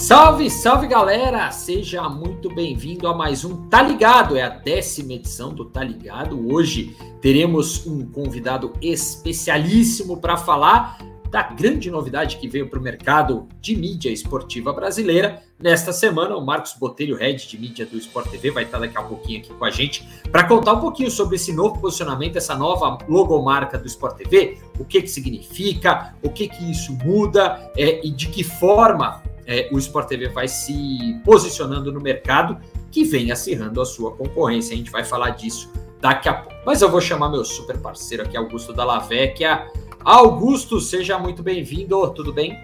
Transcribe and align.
Salve, 0.00 0.48
salve 0.48 0.86
galera! 0.86 1.50
Seja 1.50 2.08
muito 2.08 2.48
bem-vindo 2.48 3.06
a 3.06 3.14
mais 3.14 3.44
um 3.44 3.68
Tá 3.68 3.82
Ligado, 3.82 4.34
é 4.34 4.40
a 4.40 4.48
décima 4.48 5.12
edição 5.12 5.52
do 5.52 5.66
Tá 5.66 5.84
Ligado. 5.84 6.50
Hoje 6.50 6.96
teremos 7.20 7.86
um 7.86 8.06
convidado 8.06 8.72
especialíssimo 8.80 10.16
para 10.16 10.38
falar 10.38 10.96
da 11.30 11.42
grande 11.42 11.90
novidade 11.90 12.38
que 12.38 12.48
veio 12.48 12.70
para 12.70 12.78
o 12.78 12.82
mercado 12.82 13.46
de 13.60 13.76
mídia 13.76 14.10
esportiva 14.10 14.72
brasileira. 14.72 15.42
Nesta 15.58 15.92
semana, 15.92 16.34
o 16.34 16.44
Marcos 16.44 16.72
Botelho, 16.72 17.14
head 17.14 17.46
de 17.46 17.58
mídia 17.58 17.84
do 17.84 17.98
Sport 17.98 18.30
TV, 18.30 18.50
vai 18.50 18.64
estar 18.64 18.78
daqui 18.78 18.96
a 18.96 19.02
pouquinho 19.02 19.40
aqui 19.40 19.52
com 19.52 19.64
a 19.66 19.70
gente 19.70 20.08
para 20.32 20.44
contar 20.44 20.72
um 20.72 20.80
pouquinho 20.80 21.10
sobre 21.10 21.36
esse 21.36 21.52
novo 21.52 21.78
posicionamento, 21.78 22.36
essa 22.36 22.56
nova 22.56 22.96
logomarca 23.06 23.76
do 23.76 23.86
Sport 23.86 24.16
TV, 24.16 24.56
o 24.78 24.84
que, 24.84 25.02
que 25.02 25.08
significa, 25.08 26.14
o 26.22 26.30
que, 26.30 26.48
que 26.48 26.70
isso 26.70 26.94
muda 27.04 27.70
é, 27.76 28.04
e 28.04 28.10
de 28.10 28.28
que 28.28 28.42
forma 28.42 29.22
é, 29.50 29.68
o 29.72 29.78
Sport 29.78 30.06
TV 30.06 30.28
vai 30.28 30.46
se 30.46 31.20
posicionando 31.24 31.92
no 31.92 32.00
mercado 32.00 32.56
que 32.88 33.02
vem 33.02 33.32
acirrando 33.32 33.80
a 33.80 33.84
sua 33.84 34.12
concorrência. 34.12 34.74
A 34.74 34.76
gente 34.76 34.92
vai 34.92 35.02
falar 35.02 35.30
disso 35.30 35.72
daqui 36.00 36.28
a 36.28 36.34
pouco. 36.34 36.56
Mas 36.64 36.80
eu 36.80 36.88
vou 36.88 37.00
chamar 37.00 37.28
meu 37.30 37.44
super 37.44 37.76
parceiro 37.78 38.22
aqui, 38.22 38.36
Augusto 38.36 38.72
Dallavecchia. 38.72 39.66
Augusto, 40.04 40.80
seja 40.80 41.18
muito 41.18 41.42
bem-vindo. 41.42 42.08
Tudo 42.10 42.32
bem? 42.32 42.56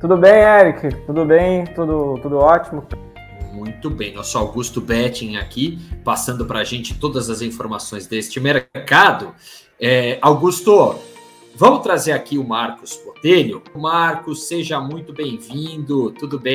Tudo 0.00 0.16
bem, 0.16 0.32
Eric? 0.32 0.88
Tudo 1.04 1.26
bem? 1.26 1.66
Tudo, 1.66 2.18
tudo 2.22 2.38
ótimo? 2.38 2.82
Muito 3.52 3.90
bem, 3.90 4.14
nosso 4.14 4.38
Augusto 4.38 4.80
Betting 4.80 5.36
aqui, 5.36 5.78
passando 6.02 6.46
para 6.46 6.60
a 6.60 6.64
gente 6.64 6.94
todas 6.94 7.28
as 7.28 7.42
informações 7.42 8.06
deste 8.06 8.40
mercado. 8.40 9.34
É, 9.78 10.18
Augusto, 10.22 10.96
Vamos 11.58 11.80
trazer 11.80 12.12
aqui 12.12 12.36
o 12.36 12.44
Marcos 12.44 13.00
Botelho. 13.02 13.62
Marcos, 13.74 14.46
seja 14.46 14.78
muito 14.78 15.10
bem-vindo. 15.10 16.10
Tudo 16.10 16.38
bem? 16.38 16.54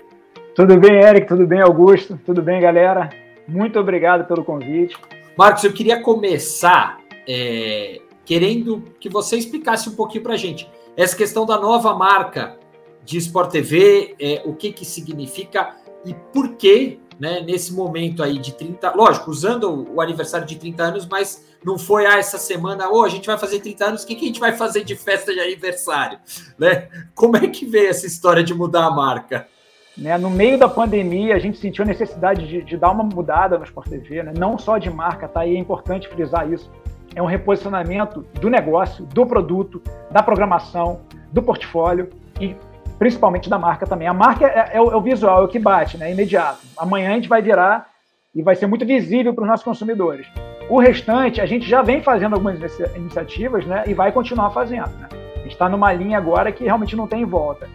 Tudo 0.56 0.80
bem, 0.80 0.94
Eric? 1.02 1.28
Tudo 1.28 1.48
bem, 1.48 1.60
Augusto? 1.60 2.20
Tudo 2.24 2.40
bem, 2.44 2.62
galera? 2.62 3.10
Muito 3.48 3.80
obrigado 3.80 4.28
pelo 4.28 4.44
convite. 4.44 4.96
Marcos, 5.36 5.64
eu 5.64 5.74
queria 5.74 6.00
começar 6.00 7.00
é, 7.28 8.00
querendo 8.24 8.84
que 9.00 9.10
você 9.10 9.38
explicasse 9.38 9.90
um 9.90 9.96
pouquinho 9.96 10.22
para 10.22 10.34
a 10.34 10.38
gente 10.38 10.70
essa 10.96 11.18
questão 11.18 11.48
da 11.48 11.58
nova 11.58 11.96
marca 11.96 12.60
de 13.04 13.18
Sport 13.18 13.50
TV, 13.50 14.14
é, 14.20 14.44
o 14.46 14.54
que, 14.54 14.72
que 14.72 14.86
significa 14.86 15.78
e 16.06 16.14
por 16.32 16.50
que, 16.58 17.00
né, 17.22 17.40
nesse 17.40 17.72
momento 17.72 18.24
aí 18.24 18.40
de 18.40 18.52
30, 18.52 18.96
lógico, 18.96 19.30
usando 19.30 19.88
o 19.94 20.02
aniversário 20.02 20.48
de 20.48 20.56
30 20.56 20.84
anos, 20.84 21.06
mas 21.06 21.46
não 21.64 21.78
foi 21.78 22.08
ah, 22.08 22.18
essa 22.18 22.40
semana, 22.40 22.90
ou 22.90 23.02
oh, 23.02 23.06
a 23.06 23.10
gente 23.10 23.28
vai 23.28 23.38
fazer 23.38 23.60
30 23.60 23.86
anos, 23.86 24.04
o 24.04 24.08
que, 24.08 24.16
que 24.16 24.24
a 24.24 24.28
gente 24.28 24.40
vai 24.40 24.54
fazer 24.54 24.84
de 24.84 24.96
festa 24.96 25.32
de 25.32 25.40
aniversário? 25.40 26.18
Né? 26.58 26.90
Como 27.14 27.38
é 27.38 27.48
que 27.48 27.64
veio 27.64 27.90
essa 27.92 28.08
história 28.08 28.44
de 28.44 28.56
mudar 28.56 28.86
a 28.86 28.90
marca? 28.90 29.48
Né, 29.96 30.18
no 30.18 30.32
meio 30.32 30.58
da 30.58 30.68
pandemia, 30.68 31.36
a 31.36 31.40
gente 31.40 31.60
sentiu 31.60 31.84
a 31.84 31.88
necessidade 31.88 32.48
de, 32.48 32.64
de 32.64 32.76
dar 32.76 32.90
uma 32.90 33.04
mudada 33.04 33.56
no 33.56 33.66
Sport 33.66 33.88
TV, 33.88 34.24
né? 34.24 34.34
não 34.36 34.58
só 34.58 34.80
de 34.80 34.90
marca, 34.90 35.28
tá? 35.28 35.46
E 35.46 35.56
é 35.56 35.60
importante 35.60 36.08
frisar 36.08 36.52
isso. 36.52 36.72
É 37.14 37.22
um 37.22 37.28
reposicionamento 37.28 38.26
do 38.40 38.50
negócio, 38.50 39.06
do 39.06 39.28
produto, 39.28 39.80
da 40.10 40.24
programação, 40.24 41.02
do 41.32 41.44
portfólio 41.44 42.10
e 42.40 42.56
principalmente 43.02 43.50
da 43.50 43.58
marca 43.58 43.88
também. 43.88 44.08
A 44.08 44.14
marca 44.14 44.46
é, 44.46 44.78
é, 44.78 44.80
o, 44.80 44.92
é 44.92 44.96
o, 44.96 45.02
visual, 45.02 45.42
é 45.42 45.44
o 45.44 45.48
que 45.48 45.58
bate, 45.58 45.98
né? 45.98 46.12
imediato. 46.12 46.60
Amanhã 46.78 47.10
a 47.10 47.14
gente 47.16 47.28
vai 47.28 47.42
virar 47.42 47.90
e 48.34 48.44
vai 48.44 48.56
ser 48.56 48.68
muito 48.68 48.86
visível 48.86 49.34
para 49.34 49.42
os 49.42 49.48
nossos 49.48 49.64
consumidores. 49.64 50.28
O 50.70 50.80
restante, 50.80 51.42
a 51.42 51.48
gente 51.48 51.68
já 51.68 51.82
vem 51.82 52.04
fazendo 52.04 52.36
algumas 52.36 52.60
iniciativas 52.96 53.66
né, 53.66 53.86
e 53.88 53.96
vai 53.96 54.12
continuar 54.12 54.52
fazendo. 54.52 54.92
Né? 55.00 55.10
A 55.36 55.40
gente 55.40 55.54
está 55.54 55.68
numa 55.68 55.92
linha 55.92 56.20
agora 56.20 56.52
que 56.52 56.64
realmente 56.64 56.96
não 56.96 57.08
tem 57.08 57.26
volta. 57.26 57.68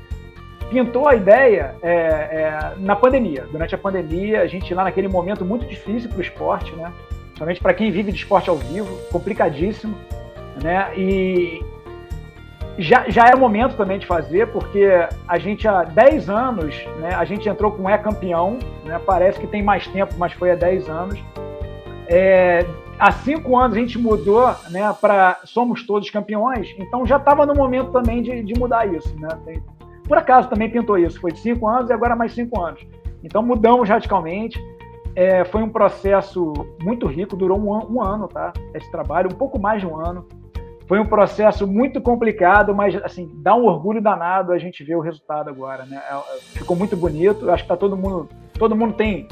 Pintou 0.70 1.08
a 1.08 1.16
ideia 1.16 1.74
é, 1.82 1.90
é, 1.90 2.74
na 2.78 2.94
pandemia. 2.94 3.48
Durante 3.50 3.74
a 3.74 3.78
pandemia, 3.78 4.42
a 4.42 4.46
gente 4.46 4.72
lá 4.72 4.84
naquele 4.84 5.08
momento 5.08 5.44
muito 5.44 5.66
difícil 5.66 6.08
para 6.08 6.18
o 6.18 6.22
esporte, 6.22 6.70
né? 6.76 6.92
principalmente 7.24 7.60
para 7.60 7.74
quem 7.74 7.90
vive 7.90 8.12
de 8.12 8.18
esporte 8.18 8.48
ao 8.48 8.56
vivo, 8.56 8.96
complicadíssimo. 9.10 9.96
Né? 10.62 10.96
E 10.96 11.64
já, 12.78 13.08
já 13.08 13.26
é 13.28 13.34
momento 13.34 13.76
também 13.76 13.98
de 13.98 14.06
fazer, 14.06 14.48
porque 14.48 14.86
a 15.26 15.38
gente 15.38 15.66
há 15.66 15.82
10 15.82 16.28
anos, 16.28 16.76
né, 16.98 17.14
a 17.14 17.24
gente 17.24 17.48
entrou 17.48 17.72
com 17.72 17.88
é 17.88 17.96
campeão, 17.96 18.58
né, 18.84 19.00
parece 19.04 19.40
que 19.40 19.46
tem 19.46 19.62
mais 19.62 19.86
tempo, 19.86 20.14
mas 20.18 20.32
foi 20.32 20.50
há 20.50 20.54
10 20.54 20.88
anos. 20.88 21.18
É, 22.08 22.64
há 22.98 23.10
cinco 23.12 23.56
anos 23.56 23.76
a 23.76 23.80
gente 23.80 23.98
mudou 23.98 24.54
né, 24.70 24.94
para 25.00 25.40
somos 25.44 25.86
todos 25.86 26.10
campeões, 26.10 26.74
então 26.78 27.06
já 27.06 27.16
estava 27.16 27.46
no 27.46 27.54
momento 27.54 27.90
também 27.90 28.22
de, 28.22 28.42
de 28.42 28.58
mudar 28.58 28.86
isso. 28.86 29.14
Né? 29.18 29.28
Tem, 29.44 29.62
por 30.04 30.18
acaso 30.18 30.48
também 30.48 30.70
pintou 30.70 30.98
isso, 30.98 31.20
foi 31.20 31.32
de 31.32 31.38
cinco 31.40 31.66
anos 31.66 31.90
e 31.90 31.92
agora 31.92 32.14
mais 32.14 32.32
cinco 32.32 32.60
anos. 32.60 32.86
Então 33.22 33.42
mudamos 33.42 33.88
radicalmente. 33.88 34.60
É, 35.16 35.46
foi 35.46 35.62
um 35.62 35.68
processo 35.70 36.52
muito 36.82 37.06
rico, 37.06 37.36
durou 37.36 37.58
um, 37.58 37.94
um, 37.96 38.02
ano, 38.02 38.28
tá? 38.28 38.52
Esse 38.74 38.90
trabalho, 38.90 39.30
um 39.32 39.36
pouco 39.36 39.58
mais 39.58 39.80
de 39.80 39.86
um 39.86 39.96
ano. 39.96 40.26
Foi 40.86 41.00
um 41.00 41.06
processo 41.06 41.66
muito 41.66 42.00
complicado, 42.00 42.74
mas 42.74 42.94
assim 43.02 43.28
dá 43.42 43.54
um 43.54 43.64
orgulho 43.64 44.00
danado 44.00 44.52
a 44.52 44.58
gente 44.58 44.84
ver 44.84 44.94
o 44.94 45.00
resultado 45.00 45.50
agora, 45.50 45.84
né? 45.84 46.00
É, 46.08 46.14
é, 46.14 46.40
ficou 46.58 46.76
muito 46.76 46.96
bonito. 46.96 47.50
Acho 47.50 47.64
que 47.64 47.68
tá 47.68 47.76
todo 47.76 47.96
mundo, 47.96 48.28
todo 48.56 48.76
mundo 48.76 48.94
tem, 48.94 49.26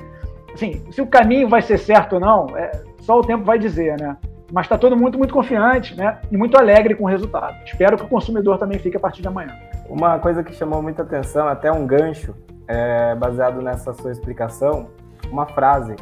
assim, 0.53 0.83
se 0.91 1.01
o 1.01 1.07
caminho 1.07 1.49
vai 1.49 1.63
ser 1.63 1.79
certo 1.79 2.15
ou 2.15 2.21
não, 2.21 2.47
é, 2.57 2.73
só 3.01 3.21
o 3.21 3.23
tempo 3.23 3.45
vai 3.45 3.59
dizer, 3.59 3.97
né? 4.01 4.17
Mas 4.53 4.67
está 4.67 4.77
todo 4.77 4.97
mundo 4.97 5.17
muito 5.17 5.33
confiante, 5.33 5.97
né? 5.97 6.19
E 6.31 6.37
muito 6.37 6.59
alegre 6.59 6.97
com 6.97 7.05
o 7.05 7.09
resultado. 7.09 7.57
Espero 7.65 7.97
que 7.97 8.05
o 8.05 8.09
consumidor 8.09 8.59
também 8.59 8.79
fique 8.79 8.97
a 8.97 9.01
partir 9.01 9.23
de 9.23 9.29
amanhã. 9.29 9.57
Uma 9.89 10.19
coisa 10.19 10.43
que 10.43 10.53
chamou 10.53 10.83
muita 10.83 11.03
atenção, 11.03 11.47
até 11.47 11.71
um 11.71 11.87
gancho, 11.87 12.35
é, 12.67 13.15
baseado 13.15 13.63
nessa 13.63 13.93
sua 13.95 14.11
explicação, 14.11 14.89
uma 15.31 15.47
frase. 15.47 15.95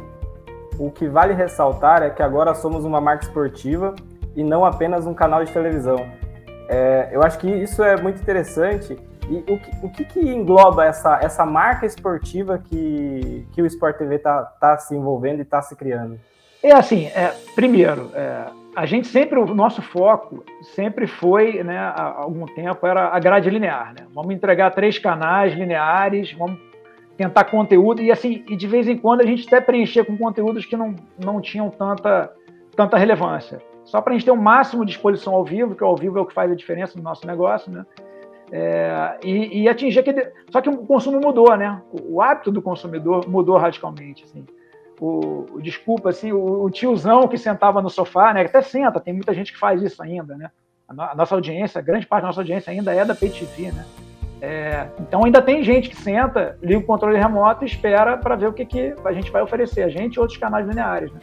O 0.79 0.89
que 0.89 1.07
vale 1.07 1.33
ressaltar 1.33 2.01
é 2.01 2.09
que 2.09 2.23
agora 2.23 2.55
somos 2.55 2.83
uma 2.83 2.99
marca 2.99 3.25
esportiva 3.25 3.93
e 4.35 4.43
não 4.43 4.65
apenas 4.65 5.05
um 5.05 5.13
canal 5.13 5.43
de 5.43 5.51
televisão. 5.51 6.05
É, 6.67 7.09
eu 7.11 7.21
acho 7.23 7.37
que 7.37 7.47
isso 7.47 7.83
é 7.83 8.01
muito 8.01 8.21
interessante. 8.21 8.97
E 9.29 9.37
o 9.51 9.57
que, 9.57 9.85
o 9.85 9.89
que, 9.89 10.05
que 10.05 10.19
engloba 10.19 10.85
essa, 10.85 11.19
essa 11.21 11.45
marca 11.45 11.85
esportiva 11.85 12.57
que, 12.57 13.47
que 13.53 13.61
o 13.61 13.65
Sport 13.65 13.97
TV 13.97 14.15
está 14.15 14.43
tá 14.43 14.77
se 14.77 14.95
envolvendo 14.95 15.39
e 15.39 15.43
está 15.43 15.61
se 15.61 15.75
criando? 15.75 16.19
É 16.61 16.73
assim, 16.73 17.05
é, 17.07 17.33
primeiro, 17.55 18.09
é, 18.13 18.45
a 18.75 18.85
gente 18.85 19.07
sempre, 19.07 19.39
o 19.39 19.53
nosso 19.53 19.81
foco 19.81 20.43
sempre 20.75 21.07
foi, 21.07 21.63
né, 21.63 21.77
há 21.77 22.15
algum 22.17 22.45
tempo, 22.45 22.85
era 22.85 23.09
a 23.09 23.19
grade 23.19 23.49
linear. 23.49 23.93
Né? 23.97 24.05
Vamos 24.13 24.33
entregar 24.33 24.71
três 24.71 24.97
canais 24.97 25.53
lineares, 25.53 26.33
vamos 26.33 26.59
tentar 27.17 27.43
conteúdo, 27.45 28.01
e 28.01 28.11
assim, 28.11 28.43
e 28.49 28.55
de 28.55 28.67
vez 28.67 28.87
em 28.87 28.97
quando 28.97 29.21
a 29.21 29.25
gente 29.25 29.45
até 29.47 29.61
preencher 29.61 30.03
com 30.03 30.17
conteúdos 30.17 30.65
que 30.65 30.75
não, 30.75 30.95
não 31.23 31.39
tinham 31.39 31.69
tanta, 31.69 32.31
tanta 32.75 32.97
relevância. 32.97 33.61
Só 33.85 34.01
para 34.01 34.13
a 34.13 34.17
gente 34.17 34.25
ter 34.25 34.31
o 34.31 34.35
um 34.35 34.41
máximo 34.41 34.85
de 34.85 34.91
exposição 34.91 35.33
ao 35.33 35.43
vivo, 35.43 35.75
que 35.75 35.83
ao 35.83 35.95
vivo 35.95 36.17
é 36.17 36.21
o 36.21 36.25
que 36.25 36.33
faz 36.33 36.51
a 36.51 36.55
diferença 36.55 36.97
no 36.97 37.03
nosso 37.03 37.27
negócio, 37.27 37.71
né? 37.71 37.85
É, 38.51 39.17
e, 39.23 39.63
e, 39.63 39.69
atingir 39.69 39.99
aquele. 39.99 40.31
Só 40.51 40.61
que 40.61 40.69
o 40.69 40.77
consumo 40.85 41.19
mudou, 41.19 41.55
né? 41.57 41.81
O, 41.91 42.15
o 42.15 42.21
hábito 42.21 42.51
do 42.51 42.61
consumidor 42.61 43.27
mudou 43.27 43.57
radicalmente. 43.57 44.23
Assim 44.23 44.45
o, 44.99 45.45
o 45.55 45.61
desculpa, 45.61 46.09
assim, 46.09 46.31
o, 46.31 46.63
o, 46.63 46.69
tiozão 46.69 47.27
que 47.27 47.37
sentava 47.37 47.81
no 47.81 47.89
sofá, 47.89 48.33
né? 48.33 48.41
Até 48.41 48.61
senta, 48.61 48.99
tem 48.99 49.13
muita 49.13 49.33
gente 49.33 49.51
que 49.51 49.59
faz 49.59 49.81
isso 49.81 50.01
ainda, 50.01 50.37
né? 50.37 50.49
A, 50.87 50.93
no, 50.93 51.01
a 51.01 51.15
nossa 51.15 51.35
audiência, 51.35 51.81
grande 51.81 52.05
parte 52.05 52.21
da 52.21 52.27
nossa 52.27 52.39
audiência 52.39 52.71
ainda 52.71 52.93
é 52.93 53.03
da 53.03 53.13
PayTV, 53.13 53.71
né? 53.71 53.85
É, 54.41 54.87
então 54.99 55.23
ainda 55.25 55.41
tem 55.41 55.63
gente 55.63 55.89
que 55.89 55.95
senta, 55.95 56.57
liga 56.61 56.79
o 56.79 56.85
controle 56.85 57.17
remoto 57.17 57.63
e 57.63 57.67
espera 57.67 58.17
para 58.17 58.35
ver 58.35 58.47
o 58.47 58.53
que, 58.53 58.65
que 58.65 58.95
a 59.03 59.11
gente 59.11 59.31
vai 59.31 59.41
oferecer, 59.41 59.83
a 59.83 59.89
gente 59.89 60.15
e 60.15 60.19
outros 60.19 60.37
canais 60.37 60.67
lineares, 60.67 61.11
né? 61.11 61.19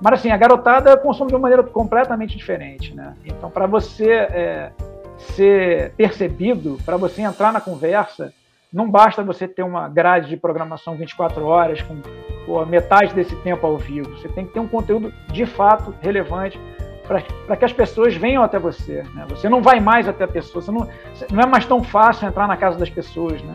Mas 0.00 0.14
assim, 0.14 0.30
a 0.30 0.36
garotada 0.36 0.96
consome 0.96 1.28
de 1.28 1.34
uma 1.34 1.42
maneira 1.42 1.62
completamente 1.62 2.36
diferente, 2.36 2.94
né? 2.94 3.14
Então, 3.24 3.50
para 3.50 3.66
você 3.66 4.10
é, 4.10 4.72
ser 5.18 5.92
percebido, 5.92 6.78
para 6.84 6.96
você 6.96 7.22
entrar 7.22 7.52
na 7.52 7.60
conversa, 7.60 8.32
não 8.72 8.88
basta 8.88 9.22
você 9.22 9.46
ter 9.46 9.62
uma 9.62 9.88
grade 9.88 10.28
de 10.28 10.36
programação 10.36 10.94
24 10.94 11.44
horas 11.44 11.82
com 11.82 12.00
pô, 12.46 12.64
metade 12.64 13.12
desse 13.14 13.34
tempo 13.36 13.66
ao 13.66 13.76
vivo. 13.76 14.16
Você 14.16 14.28
tem 14.28 14.46
que 14.46 14.52
ter 14.52 14.60
um 14.60 14.68
conteúdo 14.68 15.12
de 15.28 15.44
fato 15.44 15.94
relevante 16.00 16.58
para 17.06 17.56
que 17.56 17.64
as 17.64 17.72
pessoas 17.72 18.14
venham 18.14 18.42
até 18.42 18.58
você. 18.58 19.02
Né? 19.14 19.26
Você 19.30 19.48
não 19.48 19.60
vai 19.60 19.80
mais 19.80 20.08
até 20.08 20.22
a 20.22 20.28
pessoa, 20.28 20.62
você 20.62 20.70
não, 20.70 20.88
não 21.32 21.42
é 21.42 21.46
mais 21.46 21.66
tão 21.66 21.82
fácil 21.82 22.28
entrar 22.28 22.46
na 22.46 22.56
casa 22.56 22.78
das 22.78 22.88
pessoas. 22.88 23.42
Né? 23.42 23.52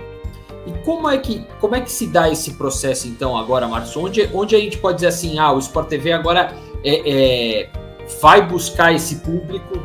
E 0.65 0.71
como 0.83 1.09
é 1.09 1.17
que 1.17 1.45
como 1.59 1.75
é 1.75 1.81
que 1.81 1.91
se 1.91 2.07
dá 2.07 2.29
esse 2.29 2.53
processo 2.53 3.07
então 3.07 3.38
agora, 3.38 3.67
Marcos? 3.67 3.95
Onde, 3.95 4.29
onde 4.33 4.56
a 4.56 4.59
gente 4.59 4.77
pode 4.77 4.97
dizer 4.97 5.07
assim, 5.07 5.38
ah, 5.38 5.51
o 5.51 5.59
Sport 5.59 5.88
TV 5.88 6.12
agora 6.12 6.56
é, 6.83 7.63
é, 7.63 7.69
vai 8.21 8.45
buscar 8.45 8.94
esse 8.94 9.17
público 9.17 9.79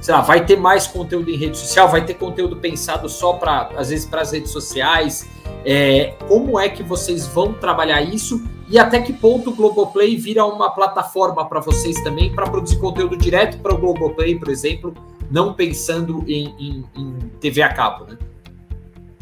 sei 0.00 0.14
lá, 0.14 0.20
vai 0.20 0.44
ter 0.44 0.56
mais 0.56 0.86
conteúdo 0.86 1.30
em 1.30 1.36
rede 1.36 1.58
social, 1.58 1.88
vai 1.88 2.04
ter 2.04 2.14
conteúdo 2.14 2.54
pensado 2.54 3.08
só 3.08 3.32
para, 3.32 3.70
às 3.76 3.88
vezes, 3.88 4.06
para 4.06 4.20
as 4.20 4.30
redes 4.30 4.52
sociais. 4.52 5.28
É, 5.64 6.14
como 6.28 6.60
é 6.60 6.68
que 6.68 6.80
vocês 6.80 7.26
vão 7.26 7.52
trabalhar 7.52 8.00
isso 8.02 8.40
e 8.68 8.78
até 8.78 9.00
que 9.00 9.12
ponto 9.12 9.50
o 9.50 9.54
Globoplay 9.54 10.16
vira 10.16 10.44
uma 10.44 10.70
plataforma 10.70 11.44
para 11.48 11.58
vocês 11.58 12.00
também 12.02 12.32
para 12.32 12.48
produzir 12.48 12.78
conteúdo 12.78 13.16
direto 13.16 13.58
para 13.58 13.74
o 13.74 13.78
Globoplay, 13.78 14.38
por 14.38 14.48
exemplo, 14.48 14.94
não 15.28 15.52
pensando 15.52 16.22
em, 16.28 16.54
em, 16.56 16.84
em 16.96 17.18
TV 17.40 17.62
a 17.62 17.72
cabo, 17.72 18.04
né? 18.04 18.16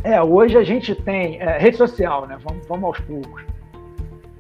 É, 0.05 0.23
hoje 0.23 0.59
a 0.59 0.63
gente 0.63 0.95
tem 0.95 1.41
é, 1.41 1.57
rede 1.57 1.79
social, 1.79 2.27
né? 2.27 2.37
Vamos, 2.45 2.67
vamos 2.69 2.85
aos 2.85 3.01
poucos. 3.01 3.43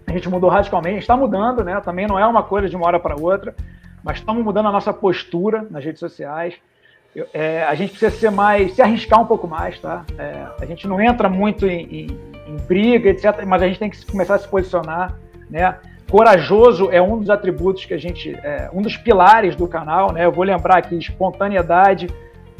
A 0.06 0.12
gente 0.12 0.28
mudou 0.28 0.50
radicalmente, 0.50 0.98
está 0.98 1.16
mudando, 1.16 1.64
né? 1.64 1.80
Também 1.80 2.06
não 2.06 2.18
é 2.18 2.26
uma 2.26 2.42
coisa 2.42 2.68
de 2.68 2.76
uma 2.76 2.86
hora 2.86 3.00
para 3.00 3.18
outra, 3.18 3.54
mas 4.02 4.18
estamos 4.18 4.44
mudando 4.44 4.68
a 4.68 4.72
nossa 4.72 4.92
postura 4.92 5.66
nas 5.70 5.82
redes 5.82 6.00
sociais. 6.00 6.54
É, 7.32 7.64
a 7.64 7.74
gente 7.74 7.90
precisa 7.90 8.10
ser 8.10 8.30
mais, 8.30 8.74
se 8.74 8.82
arriscar 8.82 9.22
um 9.22 9.24
pouco 9.24 9.48
mais, 9.48 9.80
tá? 9.80 10.04
É, 10.18 10.46
a 10.60 10.66
gente 10.66 10.86
não 10.86 11.00
entra 11.00 11.30
muito 11.30 11.66
em, 11.66 11.82
em, 11.84 12.06
em, 12.46 12.56
briga, 12.68 13.08
etc., 13.08 13.46
mas 13.46 13.62
a 13.62 13.66
gente 13.66 13.78
tem 13.78 13.88
que 13.88 14.04
começar 14.04 14.34
a 14.34 14.38
se 14.38 14.48
posicionar, 14.48 15.16
né? 15.48 15.78
Corajoso 16.10 16.90
é 16.92 17.00
um 17.00 17.18
dos 17.18 17.30
atributos 17.30 17.86
que 17.86 17.94
a 17.94 17.98
gente, 17.98 18.34
é, 18.34 18.68
um 18.70 18.82
dos 18.82 18.98
pilares 18.98 19.56
do 19.56 19.66
canal, 19.66 20.12
né? 20.12 20.26
Eu 20.26 20.32
vou 20.32 20.44
lembrar 20.44 20.76
aqui 20.76 20.98
espontaneidade, 20.98 22.08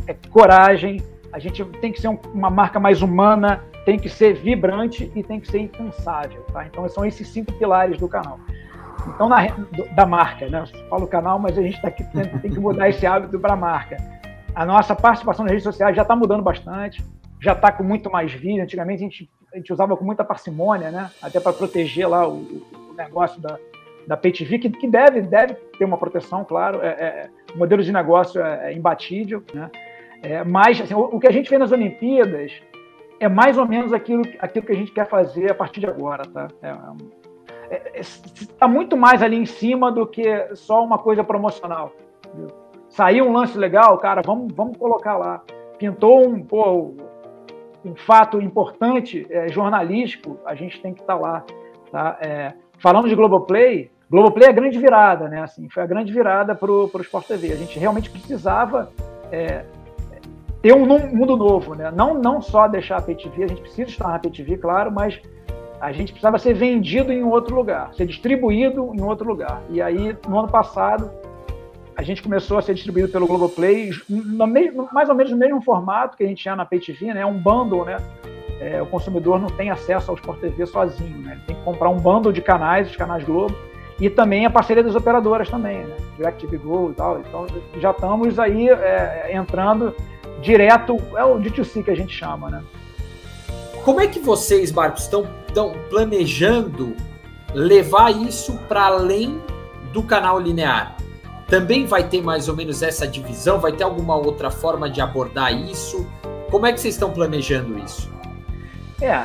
é, 0.07 0.17
coragem. 0.31 1.03
A 1.35 1.39
gente 1.39 1.65
tem 1.81 1.93
que 1.93 2.01
ser 2.01 2.09
um, 2.09 2.19
uma 2.33 2.49
marca 2.49 2.81
mais 2.81 3.03
humana, 3.03 3.63
tem 3.85 3.99
que 3.99 4.09
ser 4.09 4.35
vibrante 4.35 5.11
e 5.15 5.23
tem 5.23 5.39
que 5.39 5.49
ser 5.49 5.59
incansável, 5.59 6.43
tá? 6.53 6.65
Então 6.65 6.89
são 6.89 7.05
esses 7.05 7.29
cinco 7.29 7.53
pilares 7.53 7.99
do 7.99 8.09
canal. 8.09 8.39
Então 9.09 9.29
na, 9.29 9.47
da 9.95 10.07
marca, 10.07 10.49
né? 10.49 10.65
Eu 10.73 10.89
falo 10.89 11.07
canal, 11.07 11.39
mas 11.39 11.59
a 11.59 11.63
gente 11.63 11.83
tá 11.83 11.89
aqui, 11.89 12.05
tem, 12.05 12.25
tem 12.39 12.51
que 12.51 12.61
mudar 12.61 12.89
esse 12.89 13.05
hábito 13.05 13.39
para 13.39 13.53
a 13.53 13.57
marca 13.57 13.97
a 14.55 14.65
nossa 14.65 14.95
participação 14.95 15.45
nas 15.45 15.51
redes 15.51 15.65
sociais 15.65 15.97
já 15.97 16.03
está 16.03 16.15
mudando 16.15 16.43
bastante, 16.43 17.05
já 17.41 17.53
está 17.53 17.73
com 17.73 17.83
muito 17.83 18.11
mais 18.11 18.33
vídeo. 18.33 18.63
Antigamente 18.63 19.03
a 19.03 19.07
gente, 19.09 19.31
a 19.53 19.57
gente 19.57 19.73
usava 19.73 19.97
com 19.97 20.05
muita 20.05 20.25
parcimônia, 20.25 20.91
né? 20.91 21.11
Até 21.21 21.41
para 21.41 21.53
proteger 21.53 22.09
lá 22.09 22.29
o, 22.29 22.35
o, 22.35 22.95
negócio 22.97 23.41
da, 23.41 23.59
da 24.07 24.17
PayTV, 24.17 24.59
que, 24.61 24.71
que 24.71 24.87
deve, 24.87 25.23
deve 25.23 25.55
ter 25.55 25.85
uma 25.85 25.99
proteção, 25.99 26.45
claro. 26.45 26.81
É, 26.83 26.89
é, 26.89 27.31
o 27.55 27.59
modelo 27.59 27.83
de 27.83 27.93
negócio 27.93 28.41
é, 28.41 28.73
é 28.73 28.77
imbatível, 28.77 29.43
né? 29.53 29.71
É, 30.25 30.43
mas 30.43 30.81
assim, 30.81 30.95
o, 30.95 31.01
o, 31.01 31.21
que 31.21 31.29
a 31.29 31.33
gente 31.33 31.49
fez 31.49 31.61
nas 31.61 31.71
Olimpíadas 31.71 32.53
é 33.21 33.29
mais 33.29 33.59
ou 33.59 33.67
menos 33.67 33.93
aquilo, 33.93 34.23
aquilo 34.39 34.65
que 34.65 34.73
a 34.73 34.77
gente 34.77 34.91
quer 34.91 35.07
fazer 35.07 35.51
a 35.51 35.55
partir 35.55 35.81
de 35.81 35.87
agora, 35.87 36.25
tá? 36.25 36.49
Está 37.95 38.61
é, 38.61 38.65
é, 38.65 38.67
muito 38.67 38.97
mais 38.97 39.23
ali 39.23 39.37
em 39.37 39.47
cima 39.47 39.93
do 39.93 40.07
que 40.07 40.25
só 40.55 40.83
uma 40.83 40.99
coisa 40.99 41.23
promocional. 41.23 41.93
Saiu 42.89 43.27
um 43.27 43.33
lance 43.33 43.57
legal, 43.59 43.99
cara, 43.99 44.23
vamos, 44.25 44.53
vamos 44.55 44.77
colocar 44.77 45.17
lá. 45.17 45.43
Pintou 45.79 46.27
um, 46.27 46.43
pô, 46.43 46.95
um 47.85 47.95
fato 47.95 48.41
importante 48.41 49.27
é, 49.29 49.49
jornalístico, 49.49 50.39
a 50.47 50.55
gente 50.55 50.81
tem 50.81 50.95
que 50.95 51.01
estar 51.01 51.17
tá 51.17 51.21
lá. 51.21 51.45
Tá? 51.91 52.19
É, 52.21 52.55
falando 52.79 53.09
de 53.09 53.15
Globoplay, 53.15 53.91
Globoplay 54.11 54.47
é 54.47 54.51
a 54.51 54.55
grande 54.55 54.79
virada, 54.79 55.29
né? 55.29 55.43
Assim, 55.43 55.69
foi 55.69 55.83
a 55.83 55.87
grande 55.87 56.13
virada 56.13 56.55
para 56.55 56.71
o 56.71 56.91
Sport 57.01 57.27
TV. 57.27 57.53
A 57.53 57.57
gente 57.57 57.79
realmente 57.79 58.11
precisava 58.11 58.91
é, 59.33 59.65
ter 60.65 60.73
um 60.73 60.87
mundo 60.87 61.37
novo, 61.37 61.75
né? 61.75 61.91
Não, 61.95 62.15
não 62.15 62.41
só 62.41 62.67
deixar 62.67 62.97
a 62.97 63.03
PTV, 63.03 63.45
a 63.45 63.49
gente 63.49 63.61
precisa 63.61 63.91
estar 63.91 64.09
na 64.09 64.19
PTV, 64.19 64.57
claro, 64.57 64.91
mas 64.91 65.21
a 65.79 65.93
gente 65.93 66.11
precisava 66.11 66.39
ser 66.39 66.55
vendido 66.55 67.13
em 67.13 67.23
outro 67.23 67.55
lugar, 67.55 67.93
ser 67.93 68.07
distribuído 68.07 68.91
em 68.95 69.03
outro 69.03 69.29
lugar. 69.29 69.61
E 69.69 69.83
aí, 69.83 70.17
no 70.27 70.39
ano 70.39 70.49
passado, 70.49 71.11
a 71.95 72.03
gente 72.03 72.23
começou 72.23 72.57
a 72.57 72.63
ser 72.63 72.73
distribuído 72.73 73.11
pelo 73.11 73.27
Globoplay, 73.27 73.91
no 74.09 74.47
mesmo, 74.47 74.89
mais 74.91 75.11
ou 75.11 75.15
menos 75.15 75.33
no 75.33 75.37
mesmo 75.37 75.61
formato 75.61 76.17
que 76.17 76.25
a 76.25 76.27
gente 76.27 76.41
tinha 76.41 76.57
na 76.57 76.65
PayTV, 76.65 77.13
né? 77.13 77.21
É 77.21 77.27
um 77.27 77.37
bundle, 77.37 77.85
né? 77.85 77.99
É, 78.59 78.81
o 78.81 78.87
consumidor 78.87 79.39
não 79.39 79.49
tem 79.49 79.69
acesso 79.69 80.11
ao 80.11 80.17
Sport 80.17 80.41
TV 80.41 80.65
sozinho, 80.65 81.19
né? 81.19 81.33
Ele 81.33 81.43
tem 81.47 81.57
que 81.57 81.63
comprar 81.63 81.91
um 81.91 81.99
bundle 81.99 82.33
de 82.33 82.41
canais, 82.41 82.89
os 82.89 82.97
canais 82.97 83.23
Globo, 83.23 83.55
e 84.01 84.09
também 84.09 84.47
a 84.47 84.51
parceria 84.51 84.83
das 84.83 84.95
operadoras 84.95 85.51
também, 85.51 85.85
né? 85.85 85.97
DirecTV 86.17 86.57
Go 86.57 86.91
e 86.91 86.95
tal. 86.95 87.19
Então 87.21 87.47
já 87.79 87.91
estamos 87.91 88.39
aí 88.39 88.71
é, 88.71 89.31
entrando 89.35 89.95
direto, 90.45 90.97
é 91.17 91.25
o 91.25 91.39
D2C 91.39 91.83
que 91.83 91.91
a 91.91 91.97
gente 91.97 92.15
chama, 92.15 92.51
né? 92.51 92.63
Como 93.83 94.01
é 94.01 94.07
que 94.07 94.21
vocês, 94.21 94.71
Marcos, 94.71 95.03
estão, 95.03 95.27
estão 95.47 95.75
planejando 95.91 96.95
levar 97.53 98.11
isso 98.11 98.57
para 98.69 98.87
além 98.87 99.41
do 99.93 100.03
canal 100.03 100.39
linear? 100.39 100.97
Também 101.49 101.87
vai 101.87 102.05
ter 102.09 102.23
mais 102.23 102.49
ou 102.49 102.57
menos 102.57 102.83
essa 102.83 103.07
divisão? 103.07 103.59
Vai 103.59 103.73
ter 103.73 103.85
alguma 103.85 104.17
outra 104.17 104.51
forma 104.51 104.89
de 104.89 105.01
abordar 105.01 105.53
isso? 105.53 106.07
Como 106.51 106.67
é 106.67 106.73
que 106.73 106.81
vocês 106.81 106.95
estão 106.95 107.11
planejando 107.11 107.79
isso? 107.79 108.13
É, 109.01 109.19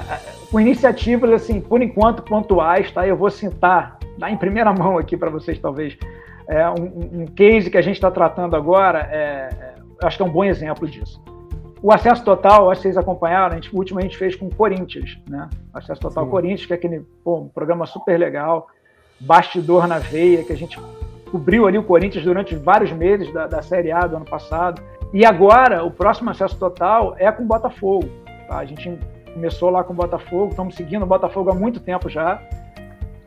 com 0.51 0.59
iniciativas, 0.59 1.31
assim, 1.31 1.61
por 1.61 1.81
enquanto 1.81 2.23
pontuais, 2.23 2.91
tá? 2.91 3.07
Eu 3.07 3.15
vou 3.15 3.29
citar, 3.29 3.97
dar 4.17 4.29
em 4.29 4.37
primeira 4.37 4.73
mão 4.73 4.97
aqui 4.97 5.15
para 5.15 5.29
vocês, 5.29 5.57
talvez, 5.59 5.97
é, 6.47 6.67
um, 6.69 7.21
um, 7.21 7.25
case 7.27 7.69
que 7.69 7.77
a 7.77 7.81
gente 7.81 7.95
está 7.95 8.09
tratando 8.09 8.55
agora, 8.55 9.07
é, 9.11 9.49
é, 9.61 9.75
acho 10.03 10.17
que 10.17 10.23
é 10.23 10.25
um 10.25 10.31
bom 10.31 10.43
exemplo 10.43 10.87
disso. 10.87 11.21
O 11.81 11.93
acesso 11.93 12.23
total, 12.25 12.69
acho 12.69 12.81
que 12.81 12.87
vocês 12.87 12.97
acompanharam, 12.97 13.53
a 13.53 13.55
gente, 13.55 13.73
o 13.73 13.77
último 13.77 13.99
a 13.99 14.01
gente 14.01 14.17
fez 14.17 14.35
com 14.35 14.47
o 14.47 14.55
Corinthians, 14.55 15.17
né? 15.29 15.49
Acesso 15.73 16.01
total 16.01 16.25
Sim. 16.25 16.29
Corinthians, 16.29 16.65
que 16.65 16.73
é 16.73 16.75
aquele 16.75 16.99
pô, 17.23 17.37
um 17.37 17.47
programa 17.47 17.85
super 17.85 18.17
legal, 18.17 18.67
bastidor 19.19 19.87
na 19.87 19.97
veia, 19.97 20.43
que 20.43 20.51
a 20.51 20.57
gente 20.57 20.77
cobriu 21.31 21.67
ali 21.67 21.77
o 21.77 21.83
Corinthians 21.83 22.23
durante 22.23 22.55
vários 22.55 22.91
meses 22.91 23.31
da, 23.33 23.47
da 23.47 23.61
Série 23.61 23.91
A 23.91 24.01
do 24.01 24.17
ano 24.17 24.25
passado. 24.25 24.81
E 25.13 25.25
agora, 25.25 25.83
o 25.83 25.91
próximo 25.91 26.29
acesso 26.29 26.57
total 26.57 27.15
é 27.17 27.31
com 27.31 27.43
o 27.43 27.47
Botafogo. 27.47 28.09
Tá? 28.47 28.57
A 28.57 28.65
gente 28.65 28.99
começou 29.33 29.69
lá 29.69 29.83
com 29.83 29.93
o 29.93 29.95
Botafogo, 29.95 30.49
estamos 30.49 30.75
seguindo 30.75 31.03
o 31.03 31.07
Botafogo 31.07 31.49
há 31.49 31.55
muito 31.55 31.79
tempo 31.79 32.09
já. 32.09 32.41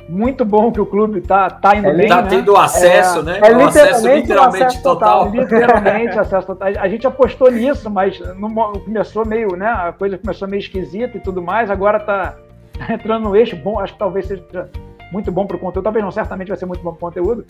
Muito 0.09 0.45
bom 0.45 0.73
que 0.73 0.81
o 0.81 0.87
clube 0.87 1.21
está 1.21 1.49
tá 1.49 1.77
indo 1.77 1.89
é, 1.89 1.95
bem. 1.95 2.05
Está 2.05 2.23
né? 2.23 2.29
tendo 2.29 2.57
acesso, 2.57 3.21
é, 3.21 3.23
né? 3.23 3.41
É, 3.43 3.51
é 3.51 3.65
acesso 3.65 4.09
literalmente 4.09 4.65
acesso 4.65 4.83
total. 4.83 5.25
total. 5.25 5.43
Literalmente 5.43 6.19
acesso 6.19 6.47
total. 6.47 6.69
A 6.79 6.89
gente 6.89 7.07
apostou 7.07 7.51
nisso, 7.51 7.89
mas 7.89 8.19
no, 8.37 8.51
começou 8.81 9.27
meio, 9.27 9.57
né? 9.57 9.67
A 9.67 9.93
coisa 9.93 10.19
começou 10.19 10.49
meio 10.49 10.61
esquisita 10.61 11.17
e 11.17 11.21
tudo 11.21 11.41
mais. 11.41 11.71
Agora 11.71 11.99
está 11.99 12.37
tá 12.79 12.93
entrando 12.95 13.25
no 13.25 13.37
eixo. 13.37 13.57
Bom, 13.57 13.79
acho 13.79 13.93
que 13.93 13.99
talvez 13.99 14.27
seja 14.27 14.69
muito 15.13 15.31
bom 15.31 15.47
para 15.47 15.57
o 15.57 15.61
conteúdo. 15.61 15.85
Talvez 15.85 16.05
não, 16.05 16.11
certamente 16.11 16.49
vai 16.49 16.57
ser 16.57 16.67
muito 16.67 16.83
bom 16.83 16.93
para 16.93 17.09
o 17.09 17.11
conteúdo. 17.11 17.47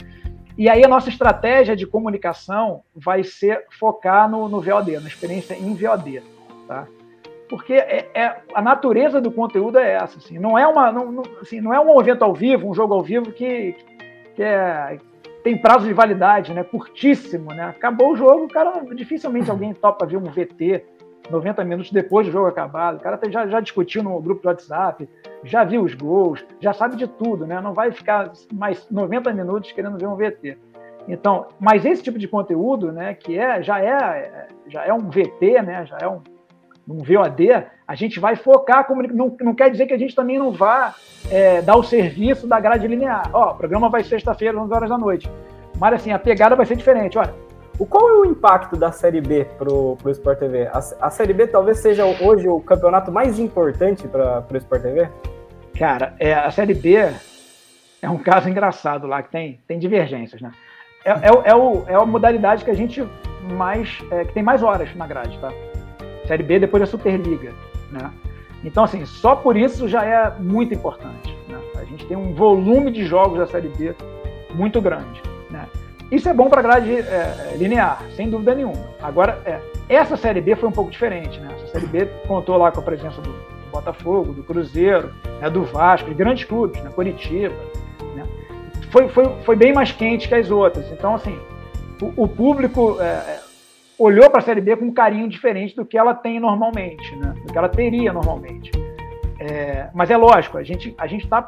E 0.56 0.68
aí 0.68 0.84
a 0.84 0.88
nossa 0.88 1.08
estratégia 1.08 1.74
de 1.74 1.86
comunicação 1.86 2.82
vai 2.94 3.24
ser 3.24 3.64
focar 3.78 4.28
no, 4.30 4.48
no 4.48 4.60
VOD, 4.60 5.00
na 5.00 5.08
experiência 5.08 5.54
em 5.54 5.74
VOD, 5.74 6.22
tá? 6.68 6.86
Porque 7.52 7.74
é, 7.74 8.08
é, 8.14 8.36
a 8.54 8.62
natureza 8.62 9.20
do 9.20 9.30
conteúdo 9.30 9.78
é 9.78 9.92
essa, 9.92 10.16
assim, 10.16 10.38
não 10.38 10.58
é 10.58 10.66
uma, 10.66 10.90
não, 10.90 11.12
não, 11.12 11.22
assim, 11.38 11.60
não 11.60 11.74
é 11.74 11.78
um 11.78 12.00
evento 12.00 12.24
ao 12.24 12.32
vivo, 12.32 12.66
um 12.66 12.72
jogo 12.72 12.94
ao 12.94 13.02
vivo 13.02 13.30
que, 13.30 13.76
que 14.34 14.42
é, 14.42 14.96
tem 15.44 15.58
prazo 15.58 15.86
de 15.86 15.92
validade, 15.92 16.54
né? 16.54 16.64
Curtíssimo, 16.64 17.52
né? 17.52 17.64
Acabou 17.64 18.12
o 18.12 18.16
jogo, 18.16 18.48
cara, 18.48 18.82
dificilmente 18.94 19.50
alguém 19.50 19.74
topa 19.74 20.06
ver 20.06 20.16
um 20.16 20.30
VT 20.30 20.82
90 21.30 21.62
minutos 21.66 21.92
depois 21.92 22.26
do 22.26 22.32
jogo 22.32 22.46
acabado. 22.46 22.96
O 22.96 23.00
cara 23.00 23.20
já, 23.28 23.46
já 23.46 23.60
discutiu 23.60 24.02
no 24.02 24.18
grupo 24.18 24.40
do 24.40 24.48
WhatsApp, 24.48 25.06
já 25.44 25.62
viu 25.62 25.82
os 25.82 25.92
gols, 25.92 26.42
já 26.58 26.72
sabe 26.72 26.96
de 26.96 27.06
tudo, 27.06 27.46
né? 27.46 27.60
Não 27.60 27.74
vai 27.74 27.92
ficar 27.92 28.32
mais 28.50 28.88
90 28.90 29.30
minutos 29.34 29.72
querendo 29.72 29.98
ver 29.98 30.06
um 30.06 30.16
VT. 30.16 30.56
Então, 31.06 31.48
mas 31.60 31.84
esse 31.84 32.02
tipo 32.02 32.18
de 32.18 32.26
conteúdo, 32.26 32.90
né, 32.90 33.12
que 33.12 33.38
é 33.38 33.62
já 33.62 33.78
é 33.78 34.48
já 34.68 34.86
é 34.86 34.94
um 34.94 35.10
VT, 35.10 35.60
né, 35.60 35.84
já 35.84 35.98
é 36.00 36.08
um, 36.08 36.22
um 36.88 37.02
VOD, 37.02 37.64
a 37.86 37.94
gente 37.94 38.18
vai 38.18 38.36
focar, 38.36 38.86
não, 39.12 39.36
não 39.40 39.54
quer 39.54 39.70
dizer 39.70 39.86
que 39.86 39.94
a 39.94 39.98
gente 39.98 40.14
também 40.14 40.38
não 40.38 40.50
vá 40.50 40.94
é, 41.30 41.62
dar 41.62 41.76
o 41.76 41.82
serviço 41.82 42.46
da 42.46 42.58
grade 42.58 42.86
linear. 42.86 43.30
Ó, 43.32 43.52
o 43.52 43.54
programa 43.54 43.88
vai 43.88 44.02
sexta-feira, 44.02 44.58
11 44.58 44.74
horas 44.74 44.88
da 44.88 44.98
noite. 44.98 45.30
Mas 45.78 45.94
assim, 45.94 46.12
a 46.12 46.18
pegada 46.18 46.56
vai 46.56 46.66
ser 46.66 46.76
diferente. 46.76 47.18
Olha, 47.18 47.34
o, 47.78 47.86
qual 47.86 48.08
é 48.08 48.12
o 48.14 48.24
impacto 48.24 48.76
da 48.76 48.92
Série 48.92 49.20
B 49.20 49.44
pro, 49.56 49.96
pro 49.96 50.10
Sport 50.10 50.38
TV? 50.38 50.66
A, 50.66 50.78
a 51.00 51.10
Série 51.10 51.32
B 51.32 51.46
talvez 51.46 51.78
seja 51.78 52.04
hoje 52.04 52.48
o 52.48 52.60
campeonato 52.60 53.10
mais 53.10 53.38
importante 53.38 54.06
para 54.08 54.44
o 54.50 54.56
Sport 54.56 54.82
TV? 54.82 55.08
Cara, 55.78 56.14
é, 56.18 56.34
a 56.34 56.50
Série 56.50 56.74
B 56.74 57.12
é 58.00 58.10
um 58.10 58.18
caso 58.18 58.48
engraçado 58.48 59.06
lá, 59.06 59.22
que 59.22 59.30
tem, 59.30 59.60
tem 59.66 59.78
divergências, 59.78 60.40
né? 60.40 60.52
É, 61.04 61.10
é, 61.10 61.50
é, 61.50 61.54
o, 61.54 61.84
é 61.88 61.94
a 61.94 62.04
modalidade 62.04 62.64
que 62.64 62.70
a 62.70 62.74
gente 62.74 63.06
mais. 63.52 63.98
É, 64.10 64.24
que 64.24 64.32
tem 64.32 64.42
mais 64.42 64.62
horas 64.62 64.94
na 64.94 65.06
grade, 65.06 65.38
tá? 65.38 65.50
Série 66.26 66.42
B 66.42 66.58
depois 66.58 66.80
da 66.80 66.86
Superliga, 66.86 67.52
né? 67.90 68.10
Então, 68.64 68.84
assim, 68.84 69.04
só 69.04 69.34
por 69.34 69.56
isso 69.56 69.88
já 69.88 70.04
é 70.04 70.32
muito 70.38 70.72
importante. 70.72 71.36
Né? 71.48 71.58
A 71.76 71.84
gente 71.84 72.06
tem 72.06 72.16
um 72.16 72.32
volume 72.32 72.90
de 72.92 73.04
jogos 73.04 73.38
da 73.38 73.46
Série 73.46 73.68
B 73.68 73.94
muito 74.54 74.80
grande. 74.80 75.20
Né? 75.50 75.66
Isso 76.10 76.28
é 76.28 76.34
bom 76.34 76.48
para 76.48 76.60
a 76.60 76.62
grade 76.62 76.92
é, 76.92 77.56
linear, 77.56 78.02
sem 78.14 78.30
dúvida 78.30 78.54
nenhuma. 78.54 78.84
Agora, 79.02 79.40
é, 79.44 79.60
essa 79.88 80.16
Série 80.16 80.40
B 80.40 80.54
foi 80.54 80.68
um 80.68 80.72
pouco 80.72 80.90
diferente. 80.90 81.40
Né? 81.40 81.52
Essa 81.56 81.72
Série 81.72 81.86
B 81.86 82.06
contou 82.28 82.56
lá 82.56 82.70
com 82.70 82.80
a 82.80 82.84
presença 82.84 83.20
do 83.20 83.34
Botafogo, 83.72 84.32
do 84.32 84.42
Cruzeiro, 84.42 85.12
né, 85.40 85.48
do 85.48 85.64
Vasco, 85.64 86.08
de 86.08 86.14
grandes 86.14 86.44
clubes, 86.44 86.80
né, 86.82 86.90
Curitiba. 86.90 87.54
Né, 88.14 88.24
foi, 88.90 89.08
foi, 89.08 89.24
foi 89.44 89.56
bem 89.56 89.72
mais 89.72 89.90
quente 89.90 90.28
que 90.28 90.34
as 90.34 90.50
outras. 90.50 90.86
Então, 90.92 91.14
assim, 91.14 91.36
o, 92.00 92.24
o 92.24 92.28
público 92.28 92.98
é, 93.00 93.04
é 93.04 93.41
olhou 94.02 94.28
para 94.30 94.40
a 94.40 94.42
Série 94.42 94.60
B 94.60 94.76
com 94.76 94.86
um 94.86 94.92
carinho 94.92 95.28
diferente 95.28 95.76
do 95.76 95.84
que 95.84 95.96
ela 95.96 96.14
tem 96.14 96.40
normalmente, 96.40 97.14
né, 97.16 97.34
do 97.44 97.52
que 97.52 97.58
ela 97.58 97.68
teria 97.68 98.12
normalmente. 98.12 98.70
É, 99.38 99.88
mas 99.92 100.10
é 100.10 100.16
lógico, 100.16 100.58
a 100.58 100.62
gente 100.62 100.94
a 100.98 101.06
gente 101.06 101.24
está 101.24 101.44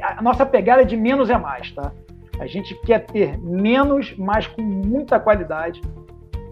a 0.00 0.22
nossa 0.22 0.46
pegada 0.46 0.82
é 0.82 0.84
de 0.84 0.96
menos 0.96 1.28
é 1.28 1.36
mais, 1.36 1.70
tá? 1.72 1.92
A 2.38 2.46
gente 2.46 2.74
quer 2.82 3.00
ter 3.00 3.38
menos, 3.38 4.16
mas 4.16 4.46
com 4.46 4.62
muita 4.62 5.20
qualidade 5.20 5.80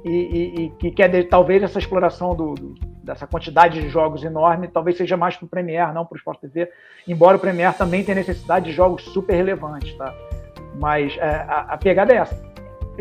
e, 0.04 0.10
e, 0.10 0.64
e 0.64 0.70
que 0.70 0.90
quer 0.90 1.24
talvez 1.28 1.62
essa 1.62 1.78
exploração 1.78 2.34
do, 2.34 2.54
do 2.54 2.74
dessa 3.02 3.26
quantidade 3.26 3.80
de 3.80 3.88
jogos 3.88 4.22
enorme, 4.22 4.68
talvez 4.68 4.96
seja 4.96 5.16
mais 5.16 5.36
para 5.36 5.46
o 5.46 5.48
Premier, 5.48 5.92
não 5.92 6.04
para 6.04 6.14
o 6.14 6.18
Sport 6.18 6.38
TV, 6.38 6.70
embora 7.08 7.36
o 7.36 7.40
Premier 7.40 7.74
também 7.76 8.04
tenha 8.04 8.16
necessidade 8.16 8.66
de 8.66 8.72
jogos 8.72 9.02
super 9.04 9.34
relevantes, 9.34 9.92
tá? 9.94 10.14
Mas 10.78 11.16
é, 11.18 11.44
a, 11.48 11.66
a, 11.70 11.78
pegada 11.78 12.12
é 12.12 12.18
essa. 12.18 12.49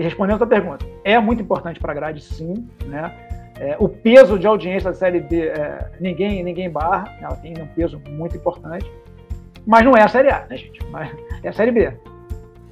Respondendo 0.01 0.35
a 0.35 0.39
tua 0.39 0.47
pergunta, 0.47 0.85
é 1.03 1.19
muito 1.19 1.41
importante 1.41 1.79
para 1.79 1.91
a 1.91 1.95
grade, 1.95 2.21
sim, 2.21 2.67
né? 2.85 3.13
É, 3.59 3.75
o 3.77 3.89
peso 3.89 4.39
de 4.39 4.47
audiência 4.47 4.89
da 4.89 4.95
Série 4.95 5.19
B, 5.19 5.47
é, 5.47 5.91
ninguém, 5.99 6.41
ninguém 6.41 6.69
barra, 6.69 7.13
ela 7.21 7.35
tem 7.35 7.53
um 7.61 7.67
peso 7.67 8.01
muito 8.09 8.37
importante, 8.37 8.89
mas 9.67 9.83
não 9.83 9.97
é 9.97 10.01
a 10.01 10.07
Série 10.07 10.29
A, 10.29 10.45
né, 10.49 10.55
gente? 10.55 10.79
Mas 10.89 11.11
é 11.43 11.49
a 11.49 11.53
Série 11.53 11.71
B. 11.71 11.91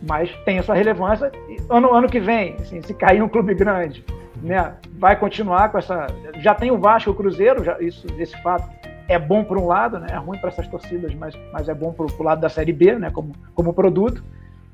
Mas 0.07 0.31
tem 0.45 0.59
a 0.59 0.63
sua 0.63 0.75
relevância. 0.75 1.29
Ano, 1.69 1.93
ano 1.93 2.07
que 2.07 2.19
vem, 2.19 2.55
assim, 2.61 2.81
se 2.81 2.93
cair 2.93 3.21
um 3.21 3.27
clube 3.27 3.53
grande, 3.53 4.05
né, 4.41 4.75
vai 4.93 5.19
continuar 5.19 5.69
com 5.69 5.77
essa. 5.77 6.07
Já 6.39 6.55
tem 6.55 6.71
o 6.71 6.77
Vasco, 6.77 7.11
o 7.11 7.15
Cruzeiro, 7.15 7.63
já, 7.63 7.77
isso, 7.81 8.07
esse 8.17 8.41
fato 8.41 8.69
é 9.09 9.19
bom 9.19 9.43
por 9.43 9.57
um 9.57 9.67
lado, 9.67 9.99
né, 9.99 10.07
é 10.11 10.15
ruim 10.15 10.37
para 10.37 10.49
essas 10.49 10.67
torcidas, 10.67 11.13
mas, 11.15 11.37
mas 11.51 11.67
é 11.67 11.73
bom 11.73 11.91
para 11.91 12.05
o 12.05 12.23
lado 12.23 12.39
da 12.39 12.49
Série 12.49 12.71
B, 12.71 12.95
né, 12.95 13.11
como, 13.11 13.33
como 13.53 13.73
produto. 13.73 14.23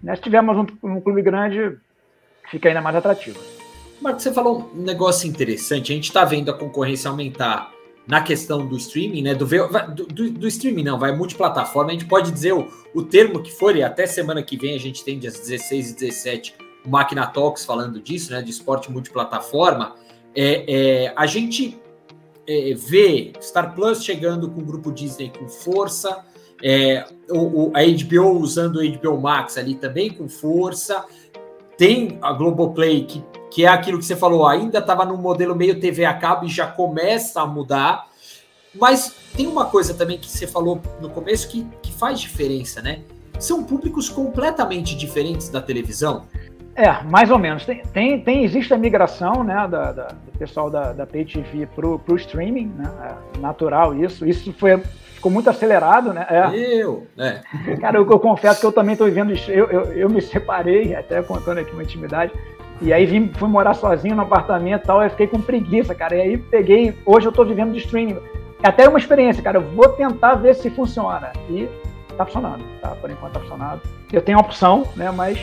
Né, 0.04 0.16
se 0.16 0.22
tivermos 0.22 0.58
um, 0.58 0.68
um 0.84 1.02
clube 1.02 1.24
grande, 1.24 1.76
fica 2.50 2.70
ainda 2.70 2.82
mais 2.82 2.96
atrativo. 2.96 3.40
Marcos, 4.02 4.24
você 4.24 4.34
falou 4.34 4.70
um 4.76 4.82
negócio 4.82 5.30
interessante. 5.30 5.92
A 5.92 5.96
gente 5.96 6.06
está 6.06 6.26
vendo 6.26 6.52
a 6.52 6.54
concorrência 6.54 7.10
aumentar 7.10 7.72
na 8.06 8.22
questão 8.22 8.66
do 8.68 8.76
streaming, 8.76 9.22
né? 9.22 9.34
Do, 9.34 9.46
do, 9.46 10.06
do, 10.08 10.32
do, 10.32 10.48
streaming, 10.48 10.84
não, 10.84 11.00
vai 11.00 11.16
multiplataforma. 11.16 11.92
A 11.92 11.94
gente 11.94 12.06
pode 12.06 12.32
dizer 12.32 12.54
o, 12.54 12.68
o 12.94 13.02
termo 13.04 13.42
que 13.42 13.52
for, 13.52 13.76
e 13.76 13.84
até 13.84 14.06
semana 14.06 14.44
que 14.44 14.58
vem 14.58 14.76
a 14.76 14.80
gente 14.80 15.04
tem 15.04 15.18
dias 15.18 15.40
16 15.40 15.92
e 15.92 15.96
17 15.96 16.56
o 16.86 16.90
Máquina 16.90 17.26
Talks 17.26 17.64
falando 17.64 18.02
disso, 18.02 18.32
né? 18.32 18.42
De 18.42 18.52
esporte 18.52 18.92
multiplataforma. 18.92 19.96
É, 20.36 21.06
é, 21.06 21.14
a 21.16 21.26
gente 21.26 21.80
é, 22.48 22.74
vê 22.74 23.32
Star 23.42 23.74
Plus 23.74 24.04
chegando 24.04 24.50
com 24.50 24.60
o 24.60 24.66
grupo 24.66 24.92
Disney 24.92 25.32
com 25.38 25.48
força, 25.48 26.26
é, 26.62 27.06
o, 27.30 27.70
o, 27.70 27.72
a 27.74 27.82
HBO 27.82 28.40
usando 28.40 28.78
o 28.78 28.98
HBO 28.98 29.20
Max 29.20 29.58
ali 29.58 29.76
também 29.76 30.10
com 30.10 30.28
força. 30.28 31.06
Tem 31.78 32.18
a 32.22 32.32
Globoplay 32.34 33.06
que 33.06 33.24
que 33.54 33.66
é 33.66 33.68
aquilo 33.68 34.00
que 34.00 34.06
você 34.06 34.16
falou, 34.16 34.48
ainda 34.48 34.80
estava 34.80 35.06
no 35.06 35.16
modelo 35.16 35.56
meio 35.56 35.80
TV 35.80 36.06
a 36.06 36.14
cabo 36.16 36.46
e 36.46 36.50
já 36.50 36.66
começa 36.66 37.40
a 37.40 37.46
mudar. 37.46 38.08
Mas 38.74 39.16
tem 39.36 39.46
uma 39.46 39.66
coisa 39.66 39.94
também 39.94 40.18
que 40.18 40.28
você 40.28 40.48
falou 40.48 40.82
no 41.00 41.08
começo 41.08 41.48
que, 41.48 41.64
que 41.84 41.94
faz 41.94 42.20
diferença, 42.20 42.82
né? 42.82 43.02
São 43.40 43.64
públicos 43.64 44.10
completamente 44.10 44.98
diferentes 44.98 45.50
da 45.50 45.62
televisão. 45.62 46.26
É, 46.76 47.04
mais 47.04 47.30
ou 47.30 47.38
menos. 47.38 47.64
Tem, 47.64 47.84
tem, 47.94 48.20
tem 48.20 48.44
existe 48.44 48.74
a 48.74 48.78
migração 48.78 49.44
né, 49.44 49.68
da, 49.70 49.92
da 49.92 50.08
do 50.08 50.40
pessoal 50.40 50.72
da, 50.72 50.92
da 50.92 51.06
Pay 51.06 51.26
TV 51.26 51.68
para 51.68 51.88
o 51.88 52.16
streaming, 52.16 52.74
né? 52.76 52.92
É 53.36 53.38
natural 53.38 53.94
isso. 53.94 54.26
Isso 54.26 54.52
foi, 54.54 54.82
ficou 55.24 55.32
muito 55.32 55.50
acelerado, 55.50 56.12
né? 56.12 56.28
É. 56.30 56.54
Eu, 56.54 57.08
né? 57.16 57.42
Cara, 57.80 57.98
eu, 57.98 58.10
eu 58.10 58.20
confesso 58.20 58.60
que 58.60 58.66
eu 58.66 58.74
também 58.74 58.92
estou 58.92 59.08
vivendo. 59.08 59.34
Eu, 59.48 59.70
eu, 59.70 59.82
eu 59.94 60.10
me 60.10 60.22
separei, 60.22 60.94
até 60.94 61.22
contando 61.22 61.60
aqui 61.60 61.72
uma 61.72 61.84
intimidade. 61.84 62.34
E 62.82 62.92
aí 62.92 63.06
vim, 63.06 63.32
fui 63.34 63.48
morar 63.48 63.74
sozinho 63.74 64.16
no 64.16 64.24
apartamento 64.24 64.84
e 64.84 64.86
tal, 64.86 65.02
eu 65.02 65.10
fiquei 65.10 65.28
com 65.28 65.40
preguiça, 65.40 65.96
cara. 65.96 66.18
E 66.18 66.22
aí 66.22 66.38
peguei, 66.38 66.98
hoje 67.06 67.28
eu 67.28 67.32
tô 67.32 67.46
vivendo 67.46 67.72
de 67.72 67.78
streaming. 67.78 68.18
É 68.62 68.68
até 68.68 68.88
uma 68.90 69.00
experiência, 69.00 69.42
cara. 69.42 69.60
Eu 69.60 69.62
vou 69.62 69.88
tentar 69.90 70.36
ver 70.36 70.56
se 70.56 70.70
funciona. 70.70 71.32
E 71.50 71.70
tá 72.18 72.26
funcionando, 72.26 72.64
tá? 72.82 72.90
Por 72.90 73.10
enquanto 73.10 73.34
tá 73.34 73.40
funcionando. 73.40 73.82
Eu 74.12 74.22
tenho 74.22 74.38
a 74.38 74.42
opção, 74.42 74.86
né? 74.98 75.10
Mas 75.10 75.40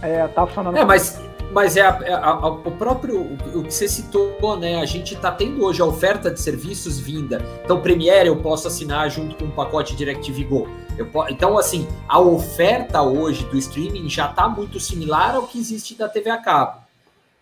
é, 0.00 0.26
tá 0.28 0.46
funcionando. 0.46 0.78
É, 0.78 0.84
mas 0.86 1.22
mas 1.58 1.76
é, 1.76 1.80
a, 1.80 1.98
é 2.04 2.14
a, 2.14 2.46
o 2.46 2.70
próprio 2.70 3.20
o 3.20 3.64
que 3.64 3.74
você 3.74 3.88
citou, 3.88 4.56
né? 4.56 4.80
A 4.80 4.86
gente 4.86 5.14
está 5.14 5.32
tendo 5.32 5.64
hoje 5.64 5.82
a 5.82 5.84
oferta 5.84 6.30
de 6.30 6.40
serviços 6.40 7.00
vinda. 7.00 7.44
Então, 7.64 7.80
Premiere 7.80 8.28
eu 8.28 8.36
posso 8.36 8.68
assinar 8.68 9.10
junto 9.10 9.34
com 9.34 9.46
um 9.46 9.50
pacote 9.50 9.96
DirecTV 9.96 10.44
Go. 10.44 10.68
Então, 11.28 11.58
assim, 11.58 11.88
a 12.08 12.20
oferta 12.20 13.02
hoje 13.02 13.44
do 13.46 13.58
streaming 13.58 14.08
já 14.08 14.30
está 14.30 14.48
muito 14.48 14.78
similar 14.78 15.34
ao 15.34 15.48
que 15.48 15.58
existe 15.58 15.96
da 15.96 16.08
TV 16.08 16.30
a 16.30 16.36
cabo. 16.36 16.78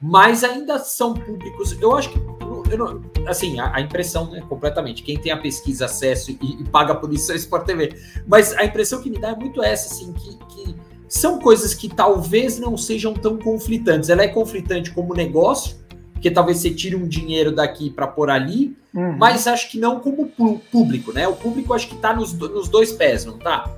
Mas 0.00 0.42
ainda 0.42 0.78
são 0.78 1.12
públicos. 1.12 1.76
Eu 1.78 1.94
acho 1.94 2.08
que, 2.08 2.18
eu 2.18 2.78
não, 2.78 3.02
assim, 3.28 3.60
a, 3.60 3.76
a, 3.76 3.82
impressão, 3.82 4.30
né, 4.30 4.42
completamente. 4.48 5.02
Quem 5.02 5.18
tem 5.18 5.30
a 5.30 5.36
pesquisa, 5.36 5.84
acesso 5.84 6.30
e, 6.30 6.62
e 6.62 6.64
paga 6.64 6.94
por 6.94 7.12
isso 7.12 7.32
é 7.32 7.34
o 7.34 7.36
Sport 7.36 7.66
TV. 7.66 7.94
Mas 8.26 8.54
a 8.54 8.64
impressão 8.64 9.02
que 9.02 9.10
me 9.10 9.18
dá 9.18 9.32
é 9.32 9.36
muito 9.36 9.62
essa, 9.62 9.92
assim, 9.92 10.10
que, 10.14 10.38
que 10.46 10.74
são 11.08 11.38
coisas 11.38 11.74
que 11.74 11.88
talvez 11.88 12.58
não 12.58 12.76
sejam 12.76 13.14
tão 13.14 13.36
conflitantes. 13.36 14.08
Ela 14.08 14.22
é 14.22 14.28
conflitante 14.28 14.90
como 14.90 15.14
negócio, 15.14 15.76
porque 16.12 16.30
talvez 16.30 16.58
você 16.58 16.70
tire 16.70 16.96
um 16.96 17.06
dinheiro 17.06 17.54
daqui 17.54 17.90
para 17.90 18.06
pôr 18.06 18.30
ali, 18.30 18.76
uhum. 18.94 19.16
mas 19.16 19.46
acho 19.46 19.70
que 19.70 19.78
não 19.78 20.00
como 20.00 20.28
público, 20.70 21.12
né? 21.12 21.28
O 21.28 21.36
público 21.36 21.72
acho 21.74 21.88
que 21.88 21.94
está 21.94 22.14
nos, 22.14 22.32
nos 22.32 22.68
dois 22.68 22.92
pés, 22.92 23.24
não 23.24 23.38
tá? 23.38 23.70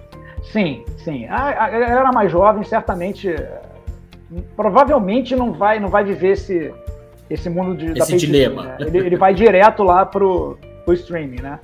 Sim, 0.52 0.84
sim. 1.04 1.26
A, 1.26 1.64
a 1.64 1.70
galera 1.70 2.10
mais 2.12 2.30
jovem 2.32 2.62
certamente, 2.64 3.34
provavelmente 4.56 5.36
não 5.36 5.52
vai, 5.52 5.78
não 5.78 5.88
vai 5.88 6.04
viver 6.04 6.32
esse, 6.32 6.72
esse 7.28 7.50
mundo 7.50 7.76
de, 7.76 7.98
esse 7.98 8.16
dilema. 8.16 8.62
Né? 8.64 8.76
Ele, 8.80 8.98
ele 8.98 9.16
vai 9.16 9.34
direto 9.34 9.82
lá 9.82 10.06
pro, 10.06 10.56
pro 10.84 10.94
streaming, 10.94 11.42
né? 11.42 11.58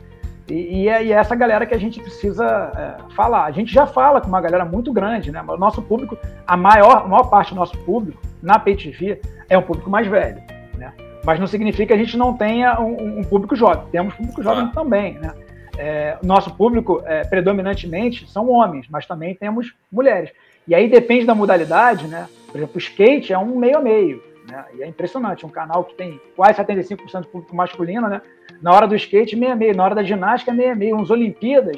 E, 0.49 0.83
e, 0.83 0.89
é, 0.89 1.05
e, 1.05 1.13
é, 1.13 1.17
essa 1.17 1.35
galera 1.35 1.65
que 1.65 1.75
a 1.75 1.79
gente 1.79 2.01
precisa 2.01 2.45
é, 2.45 3.15
falar. 3.15 3.45
A 3.45 3.51
gente 3.51 3.73
já 3.73 3.87
fala 3.87 4.21
com 4.21 4.29
uma 4.29 4.41
galera 4.41 4.65
muito 4.65 4.93
grande, 4.93 5.33
né? 5.33 5.43
O 5.47 5.57
nosso 5.57 5.81
público, 5.81 6.19
a 6.47 6.57
maior, 6.57 7.05
a 7.05 7.09
maior 7.09 7.25
parte 7.25 7.51
do 7.51 7.57
nosso 7.57 7.77
público 7.79 8.21
na 8.43 8.59
PayTV 8.59 9.21
é 9.49 9.57
um 9.57 9.63
público 9.63 9.89
mais 9.89 10.07
velho, 10.07 10.43
né? 10.77 10.93
Mas 11.25 11.41
não 11.41 11.47
significa 11.47 11.87
que 11.87 11.93
a 11.95 12.05
gente 12.05 12.17
não 12.17 12.37
tenha 12.37 12.79
um, 12.79 13.21
um 13.21 13.25
público 13.25 13.57
jovem. 13.57 13.87
Temos 13.91 14.15
público 14.15 14.43
jovem 14.43 14.65
ah. 14.65 14.73
também, 14.75 15.15
né? 15.15 15.33
É, 15.77 16.19
nosso 16.23 16.55
público, 16.55 17.03
é, 17.05 17.25
predominantemente, 17.25 18.31
são 18.31 18.49
homens, 18.51 18.87
mas 18.89 19.07
também 19.07 19.35
temos 19.35 19.75
mulheres. 19.91 20.31
E 20.69 20.75
aí 20.75 20.89
depende 20.89 21.25
da 21.25 21.35
modalidade, 21.35 22.07
né? 22.07 22.29
Por 22.47 22.59
exemplo, 22.59 22.77
o 22.77 22.79
skate 22.79 23.33
é 23.33 23.39
um 23.39 23.57
meio 23.57 23.79
a 23.79 23.81
meio, 23.81 24.23
né? 24.49 24.65
E 24.75 24.83
é 24.83 24.87
impressionante, 24.87 25.45
um 25.45 25.49
canal 25.49 25.85
que 25.85 25.95
tem 25.95 26.21
quase 26.37 26.63
75% 26.63 27.23
do 27.23 27.29
público 27.29 27.57
masculino, 27.57 28.09
né? 28.09 28.21
Na 28.65 28.73
hora 28.73 28.89
do 28.89 28.97
skate, 28.97 29.37
meia 29.37 29.55
meio. 29.55 29.77
Na 29.77 29.85
hora 29.85 29.95
da 29.95 30.03
ginástica, 30.03 30.51
meia 30.51 30.75
meio. 30.75 30.97
Uns 30.97 31.11
Olimpíadas 31.11 31.77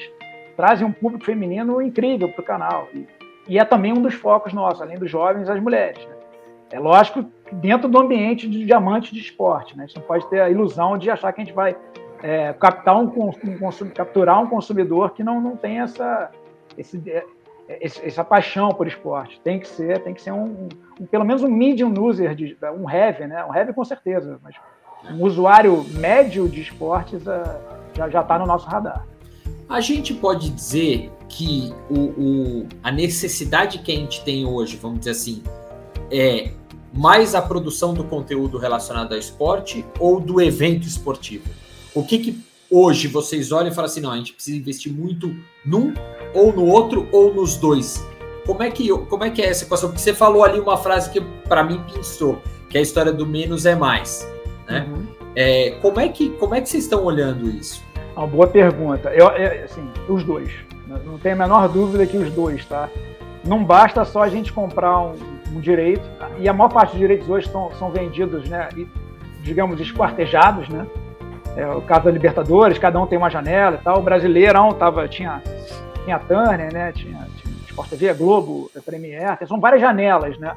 trazem 0.57 0.87
um 0.87 0.93
público 0.93 1.25
feminino 1.25 1.83
incrível 1.83 2.29
para 2.29 2.41
o 2.41 2.45
canal. 2.45 2.87
E, 2.95 3.09
e, 3.49 3.59
é 3.59 3.65
também 3.65 3.93
um 3.93 4.01
dos 4.01 4.15
focos 4.15 4.53
nossos, 4.53 4.81
além 4.81 4.97
dos 4.97 5.11
jovens, 5.11 5.49
as 5.49 5.61
mulheres. 5.61 5.99
Né? 6.07 6.15
É 6.71 6.79
lógico 6.79 7.25
dentro 7.51 7.89
do 7.89 7.99
ambiente 7.99 8.49
de 8.49 8.65
diamante 8.65 9.13
de 9.13 9.19
esporte. 9.19 9.77
Né? 9.77 9.83
A 9.83 9.87
gente 9.89 9.97
não 9.97 10.07
pode 10.07 10.31
ter 10.31 10.41
a 10.41 10.49
ilusão 10.49 10.97
de 10.97 11.11
achar 11.11 11.33
que 11.33 11.41
a 11.41 11.45
gente 11.45 11.53
vai 11.53 11.77
é, 12.23 12.53
captar 12.53 12.97
um, 12.97 13.07
um, 13.07 13.91
capturar 13.93 14.41
um 14.41 14.47
consumidor 14.47 15.11
que 15.11 15.25
não, 15.25 15.41
não 15.41 15.57
tem 15.57 15.81
essa, 15.81 16.31
é, 16.79 17.25
esse, 17.81 18.07
essa 18.07 18.23
paixão 18.23 18.69
por 18.69 18.87
esporte. 18.87 19.41
Tem 19.41 19.59
que 19.59 19.67
ser, 19.67 20.05
tem 20.05 20.15
que 20.15 20.23
ser 20.23 20.31
um, 20.31 20.69
um, 21.01 21.07
pelo 21.07 21.25
menos 21.25 21.43
um 21.43 21.51
medium 21.51 21.93
user, 22.01 22.33
de, 22.37 22.57
um 22.79 22.89
heavy, 22.89 23.27
né? 23.27 23.45
Um 23.45 23.53
heavy 23.53 23.73
com 23.73 23.85
certeza, 23.85 24.39
mas 24.41 24.55
um 25.11 25.25
usuário 25.25 25.85
médio 25.91 26.49
de 26.49 26.63
esportes 26.63 27.23
uh, 27.23 28.09
já 28.11 28.21
está 28.21 28.39
no 28.39 28.47
nosso 28.47 28.67
radar. 28.67 29.07
A 29.69 29.81
gente 29.81 30.15
pode 30.15 30.51
dizer 30.51 31.11
que 31.29 31.73
o, 31.91 31.99
o, 31.99 32.69
a 32.83 32.93
necessidade 32.93 33.79
que 33.79 33.91
a 33.91 33.95
gente 33.97 34.23
tem 34.25 34.47
hoje, 34.47 34.77
vamos 34.77 35.01
dizer 35.01 35.11
assim, 35.11 35.43
é 36.11 36.53
mais 36.93 37.35
a 37.35 37.43
produção 37.43 37.93
do 37.93 38.05
conteúdo 38.05 38.59
relacionado 38.59 39.13
ao 39.13 39.19
esporte 39.19 39.85
ou 39.99 40.21
do 40.21 40.41
evento 40.41 40.87
esportivo? 40.87 41.45
O 41.95 42.05
que, 42.05 42.19
que 42.19 42.41
hoje 42.71 43.09
vocês 43.09 43.51
olham 43.51 43.71
e 43.71 43.75
falam 43.75 43.91
assim, 43.91 44.01
não, 44.01 44.13
a 44.13 44.17
gente 44.17 44.33
precisa 44.33 44.57
investir 44.57 44.93
muito 44.93 45.35
num 45.65 45.93
ou 46.33 46.53
no 46.53 46.65
outro 46.65 47.09
ou 47.11 47.35
nos 47.35 47.57
dois? 47.57 48.05
Como 48.47 48.63
é 48.63 48.71
que, 48.71 48.89
como 48.89 49.25
é, 49.25 49.31
que 49.31 49.43
é 49.43 49.47
essa 49.49 49.65
equação? 49.65 49.89
Porque 49.89 50.01
você 50.01 50.15
falou 50.15 50.45
ali 50.45 50.61
uma 50.61 50.77
frase 50.77 51.11
que 51.11 51.21
para 51.21 51.65
mim 51.65 51.83
pensou, 51.93 52.41
que 52.71 52.77
é 52.77 52.81
a 52.81 52.83
história 52.83 53.13
do 53.13 53.27
menos 53.27 53.67
é 53.67 53.75
mais. 53.75 54.27
Né? 54.69 54.87
Uhum. 54.89 55.07
É, 55.35 55.71
como, 55.83 56.01
é 56.01 56.09
que, 56.09 56.31
como 56.31 56.55
é 56.55 56.61
que 56.61 56.69
vocês 56.69 56.85
estão 56.85 57.05
olhando 57.05 57.49
isso? 57.49 57.85
Uma 58.17 58.27
boa 58.27 58.47
pergunta. 58.47 59.11
Eu, 59.11 59.29
é, 59.31 59.65
assim, 59.65 59.89
os 60.09 60.25
dois. 60.25 60.51
Não 61.05 61.19
tem 61.19 61.33
a 61.33 61.37
menor 61.37 61.69
dúvida 61.69 62.07
que 62.07 62.17
os 62.17 62.31
dois, 62.31 62.65
tá? 62.65 62.89
Não 63.45 63.65
basta 63.65 64.05
só 64.05 64.23
a 64.23 64.29
gente 64.29 64.53
comprar 64.53 64.99
um, 65.01 65.15
um 65.55 65.61
direito, 65.61 66.03
e 66.39 66.49
a 66.49 66.53
maior 66.53 66.71
parte 66.71 66.91
dos 66.91 66.99
direitos 66.99 67.29
hoje 67.29 67.49
são, 67.51 67.71
são 67.75 67.91
vendidos, 67.91 68.49
né, 68.49 68.69
e, 68.77 68.87
digamos, 69.43 69.81
esquartejados, 69.81 70.69
né? 70.69 70.87
É, 71.57 71.67
o 71.69 71.81
caso 71.81 72.05
da 72.05 72.11
Libertadores, 72.11 72.79
cada 72.79 73.01
um 73.01 73.07
tem 73.07 73.17
uma 73.17 73.31
janela 73.31 73.79
e 73.81 73.85
tal. 73.85 73.99
O 73.99 74.03
Brasileirão 74.03 74.73
tava, 74.73 75.09
tinha, 75.09 75.43
tinha 76.05 76.19
Turner, 76.19 76.73
né? 76.73 76.93
Tinha, 76.93 77.27
tinha 77.37 77.55
Sport 77.67 77.89
TV, 77.89 78.13
Globo, 78.13 78.71
Premier, 78.85 79.39
são 79.47 79.59
várias 79.59 79.81
janelas, 79.81 80.39
né? 80.39 80.55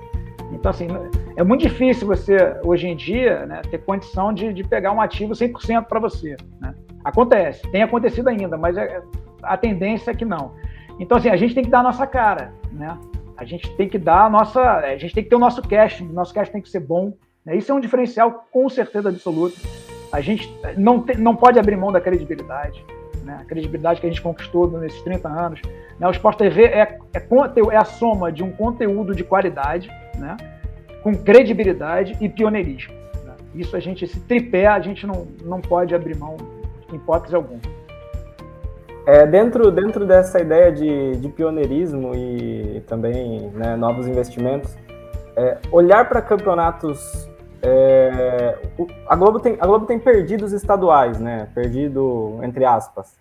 Então, 0.51 0.71
assim, 0.71 0.87
é 1.35 1.43
muito 1.43 1.61
difícil 1.61 2.07
você, 2.07 2.55
hoje 2.63 2.87
em 2.87 2.95
dia, 2.95 3.45
né, 3.45 3.61
ter 3.69 3.79
condição 3.79 4.33
de, 4.33 4.53
de 4.53 4.63
pegar 4.63 4.91
um 4.91 5.01
ativo 5.01 5.33
100% 5.33 5.85
para 5.85 5.99
você. 5.99 6.35
Né? 6.59 6.73
Acontece, 7.03 7.69
tem 7.71 7.83
acontecido 7.83 8.27
ainda, 8.27 8.57
mas 8.57 8.77
é, 8.77 9.01
a 9.41 9.57
tendência 9.57 10.11
é 10.11 10.13
que 10.13 10.25
não. 10.25 10.53
Então, 10.99 11.17
assim, 11.17 11.29
a 11.29 11.37
gente 11.37 11.55
tem 11.55 11.63
que 11.63 11.69
dar 11.69 11.79
a 11.79 11.83
nossa 11.83 12.05
cara, 12.05 12.51
né? 12.71 12.97
A 13.37 13.45
gente 13.45 13.73
tem 13.77 13.87
que 13.87 13.97
dar 13.97 14.25
a 14.25 14.29
nossa. 14.29 14.61
A 14.61 14.97
gente 14.97 15.13
tem 15.15 15.23
que 15.23 15.29
ter 15.29 15.35
o 15.37 15.39
nosso 15.39 15.61
cash, 15.61 16.01
o 16.01 16.05
nosso 16.11 16.33
cash 16.33 16.49
tem 16.49 16.61
que 16.61 16.69
ser 16.69 16.81
bom. 16.81 17.13
Né? 17.45 17.55
Isso 17.55 17.71
é 17.71 17.75
um 17.75 17.79
diferencial 17.79 18.45
com 18.51 18.67
certeza 18.67 19.07
absoluta. 19.07 19.55
A 20.11 20.19
gente 20.19 20.53
não, 20.75 21.01
te, 21.01 21.17
não 21.17 21.35
pode 21.35 21.57
abrir 21.57 21.77
mão 21.77 21.89
da 21.89 22.01
credibilidade, 22.01 22.83
né? 23.23 23.37
a 23.41 23.45
credibilidade 23.45 24.01
que 24.01 24.07
a 24.07 24.09
gente 24.09 24.21
conquistou 24.21 24.67
nesses 24.79 25.01
30 25.03 25.29
anos. 25.29 25.61
Né? 25.97 26.05
O 26.05 26.11
Sport 26.11 26.37
TV 26.37 26.63
é, 26.65 26.99
é, 27.13 27.27
é 27.71 27.77
a 27.77 27.85
soma 27.85 28.29
de 28.29 28.43
um 28.43 28.51
conteúdo 28.51 29.15
de 29.15 29.23
qualidade, 29.23 29.89
né? 30.17 30.35
Com 31.01 31.15
credibilidade 31.15 32.17
e 32.19 32.27
pioneirismo. 32.27 32.93
Né? 33.23 33.33
Isso 33.55 33.75
a 33.75 33.79
gente, 33.79 34.05
esse 34.05 34.19
tripé, 34.21 34.67
a 34.67 34.79
gente 34.79 35.05
não, 35.05 35.27
não 35.43 35.61
pode 35.61 35.95
abrir 35.95 36.17
mão 36.17 36.37
em 36.91 36.95
hipótese 36.95 37.35
alguma. 37.35 37.61
É, 39.05 39.25
dentro, 39.25 39.71
dentro 39.71 40.05
dessa 40.05 40.39
ideia 40.39 40.71
de, 40.71 41.17
de 41.17 41.29
pioneirismo 41.29 42.13
e 42.13 42.83
também 42.87 43.49
né, 43.55 43.75
novos 43.75 44.07
investimentos, 44.07 44.77
é, 45.35 45.57
olhar 45.71 46.07
para 46.07 46.21
campeonatos. 46.21 47.27
É, 47.61 48.57
a, 49.07 49.15
Globo 49.15 49.39
tem, 49.39 49.57
a 49.59 49.65
Globo 49.65 49.85
tem 49.85 49.97
perdido 49.97 50.45
os 50.45 50.53
estaduais, 50.53 51.19
né? 51.19 51.47
Perdido, 51.55 52.39
entre 52.43 52.63
aspas. 52.65 53.17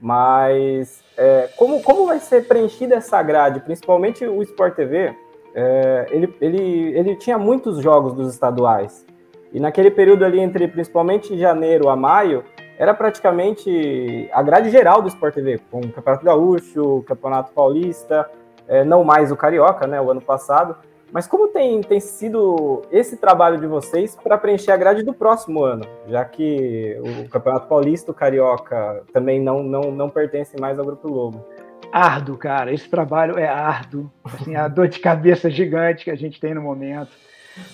Mas 0.00 1.02
é, 1.16 1.48
como, 1.56 1.82
como 1.82 2.06
vai 2.06 2.20
ser 2.20 2.46
preenchida 2.46 2.94
essa 2.94 3.22
grade, 3.22 3.60
principalmente 3.60 4.24
o 4.24 4.42
Sport 4.42 4.74
TV? 4.76 5.14
É, 5.60 6.06
ele, 6.10 6.32
ele, 6.40 6.96
ele 6.96 7.16
tinha 7.16 7.36
muitos 7.36 7.82
jogos 7.82 8.14
dos 8.14 8.32
estaduais. 8.32 9.04
E 9.52 9.58
naquele 9.58 9.90
período 9.90 10.24
ali, 10.24 10.38
entre 10.38 10.68
principalmente 10.68 11.36
janeiro 11.36 11.88
a 11.88 11.96
maio, 11.96 12.44
era 12.78 12.94
praticamente 12.94 14.30
a 14.32 14.40
grade 14.40 14.70
geral 14.70 15.02
do 15.02 15.08
Sport 15.08 15.34
TV, 15.34 15.60
com 15.68 15.80
o 15.80 15.90
Campeonato 15.90 16.24
Gaúcho, 16.24 16.98
o 16.98 17.02
Campeonato 17.02 17.52
Paulista, 17.52 18.30
é, 18.68 18.84
não 18.84 19.02
mais 19.02 19.32
o 19.32 19.36
Carioca, 19.36 19.84
né, 19.84 20.00
o 20.00 20.08
ano 20.12 20.20
passado. 20.20 20.76
Mas 21.10 21.26
como 21.26 21.48
tem, 21.48 21.80
tem 21.80 21.98
sido 21.98 22.82
esse 22.92 23.16
trabalho 23.16 23.58
de 23.58 23.66
vocês 23.66 24.14
para 24.14 24.38
preencher 24.38 24.70
a 24.70 24.76
grade 24.76 25.02
do 25.02 25.12
próximo 25.12 25.64
ano, 25.64 25.84
já 26.06 26.24
que 26.24 27.00
o 27.24 27.28
Campeonato 27.30 27.66
Paulista, 27.66 28.12
o 28.12 28.14
Carioca, 28.14 29.02
também 29.12 29.40
não, 29.40 29.60
não, 29.64 29.90
não 29.90 30.08
pertencem 30.08 30.60
mais 30.60 30.78
ao 30.78 30.84
Grupo 30.84 31.08
Lobo? 31.08 31.44
Árduo, 31.92 32.36
cara. 32.36 32.72
Esse 32.72 32.88
trabalho 32.88 33.38
é 33.38 33.48
árduo. 33.48 34.10
Assim, 34.24 34.54
a 34.54 34.68
dor 34.68 34.88
de 34.88 34.98
cabeça 34.98 35.50
gigante 35.50 36.04
que 36.04 36.10
a 36.10 36.16
gente 36.16 36.40
tem 36.40 36.54
no 36.54 36.62
momento. 36.62 37.10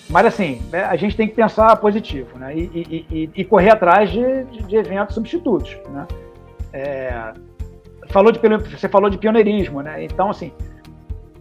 Mas, 0.09 0.25
assim, 0.25 0.61
né, 0.71 0.83
a 0.83 0.95
gente 0.95 1.15
tem 1.15 1.27
que 1.27 1.35
pensar 1.35 1.75
positivo, 1.77 2.37
né? 2.37 2.55
E, 2.55 3.07
e, 3.11 3.29
e, 3.35 3.45
correr 3.45 3.71
atrás 3.71 4.09
de, 4.09 4.43
de, 4.45 4.63
de, 4.63 4.75
eventos 4.75 5.13
substitutos, 5.13 5.77
né? 5.89 6.07
É, 6.73 7.33
falou 8.07 8.31
de, 8.31 8.39
você 8.39 8.89
falou 8.89 9.09
de 9.09 9.17
pioneirismo, 9.17 9.81
né? 9.81 10.03
Então, 10.03 10.29
assim, 10.29 10.51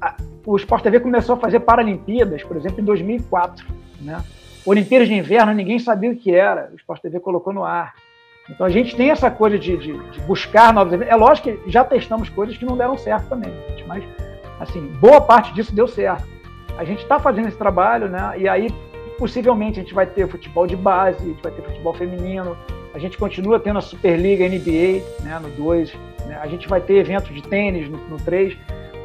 a, 0.00 0.16
o 0.44 0.56
Sport 0.56 0.82
TV 0.82 1.00
começou 1.00 1.36
a 1.36 1.38
fazer 1.38 1.60
Paralimpíadas, 1.60 2.42
por 2.42 2.56
exemplo, 2.56 2.80
em 2.80 2.84
2004, 2.84 3.66
né? 4.00 4.22
Olimpíadas 4.66 5.08
de 5.08 5.14
Inverno, 5.14 5.52
ninguém 5.52 5.78
sabia 5.78 6.10
o 6.10 6.16
que 6.16 6.34
era, 6.34 6.70
o 6.72 6.76
Sport 6.76 7.00
TV 7.02 7.20
colocou 7.20 7.52
no 7.52 7.64
ar. 7.64 7.94
Então 8.48 8.66
a 8.66 8.70
gente 8.70 8.94
tem 8.94 9.10
essa 9.10 9.30
coisa 9.30 9.58
de, 9.58 9.76
de, 9.76 9.98
de 10.10 10.20
buscar 10.22 10.72
novos 10.72 10.92
eventos. 10.92 11.12
É 11.12 11.16
lógico 11.16 11.48
que 11.48 11.70
já 11.70 11.84
testamos 11.84 12.28
coisas 12.28 12.56
que 12.56 12.64
não 12.64 12.76
deram 12.76 12.96
certo 12.98 13.28
também, 13.28 13.52
mas 13.86 14.04
assim, 14.60 14.86
boa 15.00 15.20
parte 15.20 15.52
disso 15.54 15.74
deu 15.74 15.88
certo. 15.88 16.26
A 16.76 16.84
gente 16.84 17.02
está 17.02 17.18
fazendo 17.18 17.48
esse 17.48 17.56
trabalho, 17.56 18.08
né? 18.08 18.34
E 18.36 18.48
aí 18.48 18.68
possivelmente 19.18 19.78
a 19.78 19.82
gente 19.82 19.94
vai 19.94 20.06
ter 20.06 20.28
futebol 20.28 20.66
de 20.66 20.76
base, 20.76 21.22
a 21.22 21.26
gente 21.28 21.42
vai 21.42 21.52
ter 21.52 21.62
futebol 21.62 21.94
feminino, 21.94 22.56
a 22.92 22.98
gente 22.98 23.16
continua 23.16 23.60
tendo 23.60 23.78
a 23.78 23.82
Superliga 23.82 24.48
NBA, 24.48 25.02
né, 25.22 25.38
no 25.40 25.48
2, 25.50 25.94
né? 26.26 26.38
a 26.40 26.46
gente 26.48 26.68
vai 26.68 26.80
ter 26.80 26.96
eventos 26.96 27.32
de 27.32 27.42
tênis 27.42 27.88
no, 27.88 27.96
no 28.08 28.16
3 28.18 28.56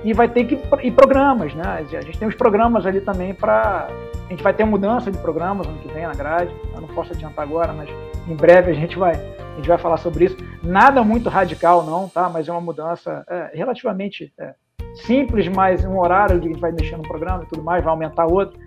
e 0.03 0.13
vai 0.13 0.27
ter 0.27 0.45
que 0.45 0.59
e 0.81 0.91
programas, 0.91 1.53
né? 1.53 1.63
A 1.63 2.01
gente 2.01 2.17
tem 2.17 2.27
os 2.27 2.35
programas 2.35 2.85
ali 2.85 3.01
também 3.01 3.33
para 3.33 3.87
a 4.27 4.29
gente 4.29 4.43
vai 4.43 4.53
ter 4.53 4.63
mudança 4.63 5.11
de 5.11 5.17
programas 5.17 5.67
ano 5.67 5.77
que 5.79 5.91
vem 5.91 6.03
na 6.03 6.13
grade. 6.13 6.53
Eu 6.73 6.81
não 6.81 6.87
posso 6.89 7.11
adiantar 7.11 7.43
agora, 7.43 7.73
mas 7.73 7.89
em 8.29 8.35
breve 8.35 8.71
a 8.71 8.75
gente 8.75 8.97
vai 8.97 9.13
a 9.15 9.55
gente 9.55 9.67
vai 9.67 9.77
falar 9.77 9.97
sobre 9.97 10.25
isso. 10.25 10.37
Nada 10.63 11.03
muito 11.03 11.27
radical 11.27 11.83
não, 11.83 12.07
tá? 12.07 12.29
Mas 12.29 12.47
é 12.47 12.51
uma 12.51 12.61
mudança 12.61 13.25
é, 13.27 13.51
relativamente 13.53 14.31
é, 14.39 14.53
simples, 14.95 15.47
mas 15.49 15.83
um 15.83 15.99
horário 15.99 16.39
que 16.39 16.47
a 16.47 16.51
gente 16.51 16.61
vai 16.61 16.71
mexer 16.71 16.95
no 16.95 17.03
programa 17.03 17.43
e 17.43 17.47
tudo 17.47 17.61
mais 17.61 17.83
vai 17.83 17.91
aumentar 17.91 18.25
outro. 18.25 18.57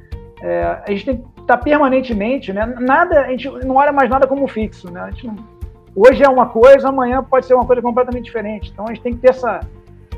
É, 0.43 0.83
a 0.87 0.91
gente 0.91 1.05
tem 1.05 1.17
que 1.17 1.41
estar 1.41 1.57
tá 1.57 1.63
permanentemente, 1.63 2.53
né? 2.53 2.67
Nada, 2.67 3.23
a 3.23 3.31
gente 3.31 3.49
não 3.65 3.77
olha 3.77 3.93
mais 3.93 4.11
nada 4.11 4.27
como 4.27 4.47
fixo, 4.47 4.91
né? 4.91 5.01
A 5.01 5.11
gente 5.11 5.27
não, 5.27 5.37
hoje 5.95 6.23
é 6.23 6.29
uma 6.29 6.47
coisa, 6.47 6.89
amanhã 6.89 7.23
pode 7.23 7.47
ser 7.47 7.55
uma 7.55 7.65
coisa 7.65 7.81
completamente 7.81 8.25
diferente. 8.25 8.71
Então 8.71 8.85
a 8.87 8.89
gente 8.89 9.03
tem 9.03 9.15
que 9.15 9.21
ter 9.21 9.31
essa 9.31 9.61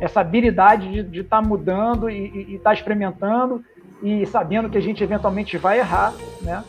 essa 0.00 0.20
habilidade 0.20 1.04
de 1.04 1.20
estar 1.20 1.40
tá 1.40 1.48
mudando 1.48 2.10
e 2.10 2.56
estar 2.56 2.70
tá 2.70 2.74
experimentando 2.74 3.64
e 4.02 4.26
sabendo 4.26 4.68
que 4.68 4.76
a 4.76 4.82
gente 4.82 5.02
eventualmente 5.04 5.56
vai 5.56 5.78
errar, 5.78 6.12
né? 6.42 6.64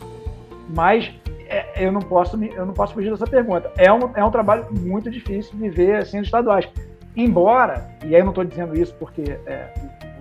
Mas 0.74 1.12
é, 1.48 1.86
eu 1.86 1.92
não 1.92 2.00
posso 2.00 2.42
eu 2.42 2.66
não 2.66 2.74
posso 2.74 2.94
fugir 2.94 3.10
dessa 3.10 3.26
pergunta. 3.26 3.70
É 3.76 3.92
um, 3.92 4.10
é 4.14 4.24
um 4.24 4.30
trabalho 4.30 4.66
muito 4.70 5.10
difícil 5.10 5.56
viver 5.56 5.96
assim 5.96 6.18
os 6.18 6.26
estaduais. 6.26 6.68
Embora, 7.16 7.88
e 8.04 8.14
aí 8.14 8.20
eu 8.20 8.24
não 8.24 8.32
estou 8.32 8.44
dizendo 8.44 8.78
isso 8.78 8.94
porque 8.94 9.38
é, 9.46 9.72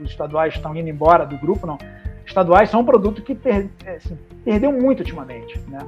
os 0.01 0.09
estaduais 0.09 0.53
estão 0.53 0.75
indo 0.75 0.89
embora 0.89 1.25
do 1.25 1.37
grupo, 1.37 1.67
não. 1.67 1.77
Estaduais 2.25 2.69
são 2.69 2.81
um 2.81 2.85
produto 2.85 3.21
que 3.21 3.35
per, 3.35 3.69
é, 3.85 3.95
assim, 3.95 4.17
perdeu 4.43 4.71
muito 4.71 4.99
ultimamente, 4.99 5.59
né? 5.67 5.79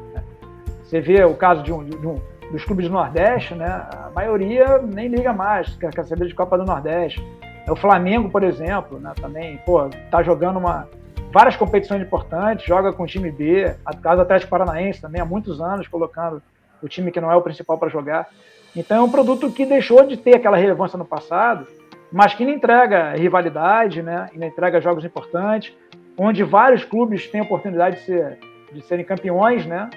Você 0.83 1.01
vê 1.01 1.23
o 1.23 1.33
caso 1.33 1.63
de 1.63 1.73
um, 1.73 1.83
de 1.83 2.07
um 2.07 2.21
dos 2.51 2.63
clubes 2.63 2.87
do 2.87 2.93
Nordeste, 2.93 3.53
né, 3.55 3.67
a 3.67 4.09
maioria 4.13 4.77
nem 4.77 5.07
liga 5.07 5.33
mais, 5.33 5.75
quer, 5.75 5.91
quer 5.91 6.05
saber 6.05 6.27
de 6.27 6.35
Copa 6.35 6.57
do 6.57 6.65
Nordeste. 6.65 7.21
É 7.65 7.71
o 7.71 7.75
Flamengo, 7.75 8.29
por 8.29 8.43
exemplo, 8.43 8.99
né, 8.99 9.11
também, 9.19 9.57
pô, 9.65 9.89
tá 10.09 10.23
jogando 10.23 10.57
uma, 10.57 10.87
várias 11.31 11.55
competições 11.55 12.01
importantes, 12.01 12.65
joga 12.65 12.93
com 12.93 13.03
o 13.03 13.07
time 13.07 13.31
B, 13.31 13.75
a 13.85 13.95
casa 13.95 14.21
Atlético 14.21 14.49
Paranaense 14.49 15.01
também 15.01 15.21
há 15.21 15.25
muitos 15.25 15.61
anos 15.61 15.87
colocando 15.87 16.41
o 16.81 16.87
time 16.87 17.11
que 17.11 17.19
não 17.19 17.31
é 17.31 17.35
o 17.35 17.41
principal 17.41 17.77
para 17.77 17.89
jogar. 17.89 18.27
Então 18.75 18.97
é 18.97 19.01
um 19.01 19.11
produto 19.11 19.51
que 19.51 19.65
deixou 19.65 20.05
de 20.05 20.17
ter 20.17 20.35
aquela 20.35 20.57
relevância 20.57 20.97
no 20.97 21.05
passado, 21.05 21.67
mas 22.11 22.33
que 22.33 22.43
ainda 22.43 22.55
entrega 22.55 23.13
rivalidade, 23.13 24.01
né, 24.01 24.29
ainda 24.31 24.45
entrega 24.45 24.79
jogos 24.79 25.03
importantes, 25.03 25.75
onde 26.17 26.43
vários 26.43 26.83
clubes 26.83 27.27
têm 27.27 27.41
a 27.41 27.43
oportunidade 27.43 27.97
de, 27.97 28.01
ser, 28.03 28.39
de 28.71 28.81
serem 28.81 29.05
campeões, 29.05 29.65
né? 29.65 29.89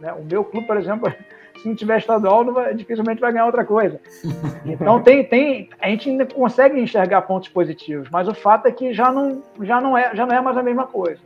né 0.00 0.12
o 0.12 0.24
meu 0.24 0.44
clube, 0.44 0.66
por 0.66 0.76
exemplo, 0.76 1.12
se 1.60 1.68
não 1.68 1.74
tiver 1.74 1.98
estadual, 1.98 2.44
não 2.44 2.54
vai, 2.54 2.74
dificilmente 2.74 3.20
vai 3.20 3.32
ganhar 3.32 3.46
outra 3.46 3.64
coisa. 3.64 4.00
Então 4.64 5.02
tem, 5.02 5.24
tem, 5.24 5.68
a 5.80 5.88
gente 5.88 6.10
ainda 6.10 6.26
consegue 6.26 6.78
enxergar 6.78 7.22
pontos 7.22 7.48
positivos, 7.48 8.08
mas 8.10 8.28
o 8.28 8.34
fato 8.34 8.66
é 8.66 8.72
que 8.72 8.92
já 8.92 9.10
não, 9.10 9.42
já 9.62 9.80
não, 9.80 9.96
é, 9.96 10.14
já 10.14 10.26
não 10.26 10.34
é 10.34 10.40
mais 10.40 10.56
a 10.56 10.62
mesma 10.62 10.86
coisa. 10.86 11.18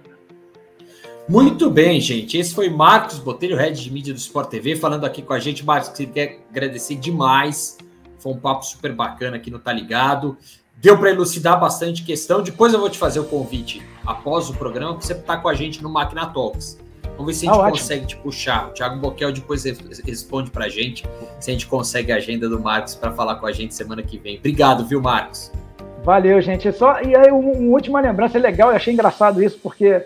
Muito 1.29 1.71
bem, 1.71 2.01
gente. 2.01 2.39
Esse 2.39 2.55
foi 2.55 2.69
Marcos 2.69 3.19
Botelho, 3.19 3.57
head 3.57 3.83
de 3.83 3.91
mídia 3.91 4.13
do 4.13 4.19
Sport 4.19 4.51
TV, 4.51 4.77
falando 4.77 5.05
aqui 5.05 5.23
com 5.23 5.33
a 5.33 5.41
gente. 5.41 5.65
Marcos, 5.65 5.89
que 5.89 6.07
quer 6.07 6.41
agradecer 6.51 6.97
demais. 6.97 7.79
Foi 8.19 8.33
um 8.33 8.39
papo 8.39 8.65
super 8.65 8.93
bacana 8.93 9.37
aqui 9.37 9.51
no 9.51 9.59
Tá 9.59 9.73
Ligado. 9.73 10.37
Deu 10.77 10.99
para 10.99 11.11
elucidar 11.11 11.59
bastante 11.59 12.05
questão. 12.05 12.43
Depois 12.43 12.73
eu 12.73 12.81
vou 12.81 12.91
te 12.91 12.99
fazer 12.99 13.21
o 13.21 13.25
convite 13.25 13.83
após 14.05 14.51
o 14.51 14.55
programa, 14.55 14.95
para 14.95 15.03
você 15.03 15.15
estar 15.15 15.39
com 15.39 15.49
a 15.49 15.55
gente 15.55 15.83
no 15.83 15.89
Máquina 15.89 16.27
Talks. 16.27 16.79
Vamos 17.17 17.27
ver 17.27 17.33
se 17.35 17.49
a 17.49 17.53
gente 17.53 17.65
ah, 17.65 17.71
consegue 17.71 18.07
te 18.07 18.17
puxar. 18.17 18.69
O 18.69 18.71
Thiago 18.73 18.99
Boquel 18.99 19.33
depois 19.33 19.65
responde 20.05 20.51
para 20.51 20.67
a 20.67 20.69
gente 20.69 21.05
se 21.39 21.51
a 21.51 21.53
gente 21.53 21.67
consegue 21.67 22.13
a 22.13 22.17
agenda 22.17 22.49
do 22.49 22.61
Marcos 22.61 22.95
para 22.95 23.13
falar 23.13 23.37
com 23.37 23.47
a 23.47 23.53
gente 23.53 23.75
semana 23.75 24.03
que 24.03 24.19
vem. 24.19 24.39
Obrigado, 24.39 24.85
viu, 24.85 25.01
Marcos? 25.01 25.53
Valeu, 26.03 26.41
gente. 26.41 26.71
Só 26.73 27.01
e 27.01 27.17
aí 27.17 27.31
uma 27.31 27.73
última 27.73 28.01
lembrança 28.01 28.39
legal. 28.39 28.71
Eu 28.71 28.77
achei 28.77 28.93
engraçado 28.93 29.43
isso 29.43 29.59
porque 29.63 30.05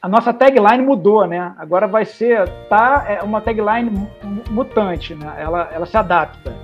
a 0.00 0.08
nossa 0.08 0.32
tagline 0.32 0.82
mudou, 0.82 1.26
né? 1.26 1.54
Agora 1.58 1.86
vai 1.86 2.04
ser 2.04 2.48
tá 2.68 3.04
é 3.08 3.22
uma 3.22 3.40
tagline 3.40 4.08
mutante, 4.50 5.14
né? 5.14 5.34
Ela 5.38 5.70
ela 5.72 5.86
se 5.86 5.96
adapta. 5.96 6.54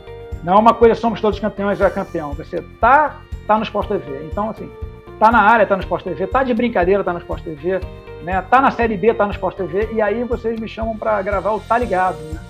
Não 0.42 0.55
é 0.55 0.59
uma 0.59 0.74
coisa 0.74 0.94
somos 0.94 1.20
todos 1.20 1.38
campeões 1.38 1.81
é 1.81 1.90
campeão. 1.90 2.33
Vai 2.33 2.46
ser 2.46 2.64
tá 2.81 3.20
tá 3.46 3.57
no 3.57 3.62
Sport 3.62 3.88
TV. 3.88 4.26
Então 4.31 4.50
assim 4.50 4.70
tá 5.18 5.31
na 5.31 5.40
área, 5.40 5.64
tá 5.64 5.76
no 5.76 5.83
Sport 5.83 6.02
TV, 6.02 6.26
tá 6.26 6.42
de 6.42 6.52
brincadeira, 6.52 7.05
tá 7.05 7.12
no 7.12 7.20
Sport 7.20 7.44
TV, 7.44 7.78
né? 8.22 8.42
Tá 8.50 8.61
na 8.61 8.70
Série 8.70 8.96
B, 8.96 9.12
tá 9.14 9.26
no 9.26 9.32
Sport 9.32 9.56
TV, 9.56 9.90
e 9.92 10.00
aí 10.00 10.24
vocês 10.24 10.58
me 10.58 10.68
chamam 10.68 10.96
para 10.96 11.20
gravar 11.22 11.52
o 11.52 11.61
Tá 11.61 11.78
Ligado, 11.78 12.18
né? 12.18 12.40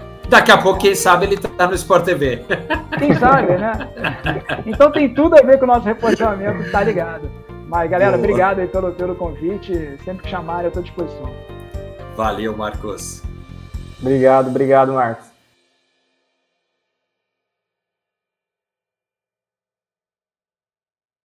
É. 0.00 0.04
Daqui 0.28 0.50
a 0.50 0.58
pouco, 0.58 0.80
quem 0.80 0.94
sabe, 0.94 1.26
ele 1.26 1.36
tá 1.36 1.66
no 1.66 1.74
Sport 1.74 2.04
TV. 2.04 2.42
Quem 2.98 3.14
sabe, 3.14 3.56
né? 3.56 3.72
Então 4.64 4.90
tem 4.90 5.12
tudo 5.12 5.36
a 5.38 5.42
ver 5.42 5.58
com 5.58 5.64
o 5.64 5.68
nosso 5.68 5.84
reposicionamento, 5.84 6.70
tá 6.70 6.82
ligado. 6.82 7.30
Mas, 7.68 7.90
galera, 7.90 8.12
Boa. 8.12 8.24
obrigado 8.24 8.60
aí 8.60 8.66
pelo, 8.66 8.92
pelo 8.92 9.14
convite. 9.14 9.98
Sempre 10.04 10.24
que 10.24 10.30
chamarem, 10.30 10.66
eu 10.66 10.70
tô 10.70 10.78
à 10.78 10.82
disposição. 10.82 11.30
Valeu, 12.16 12.56
Marcos. 12.56 13.22
Obrigado, 14.00 14.48
obrigado, 14.48 14.92
Marcos. 14.92 15.33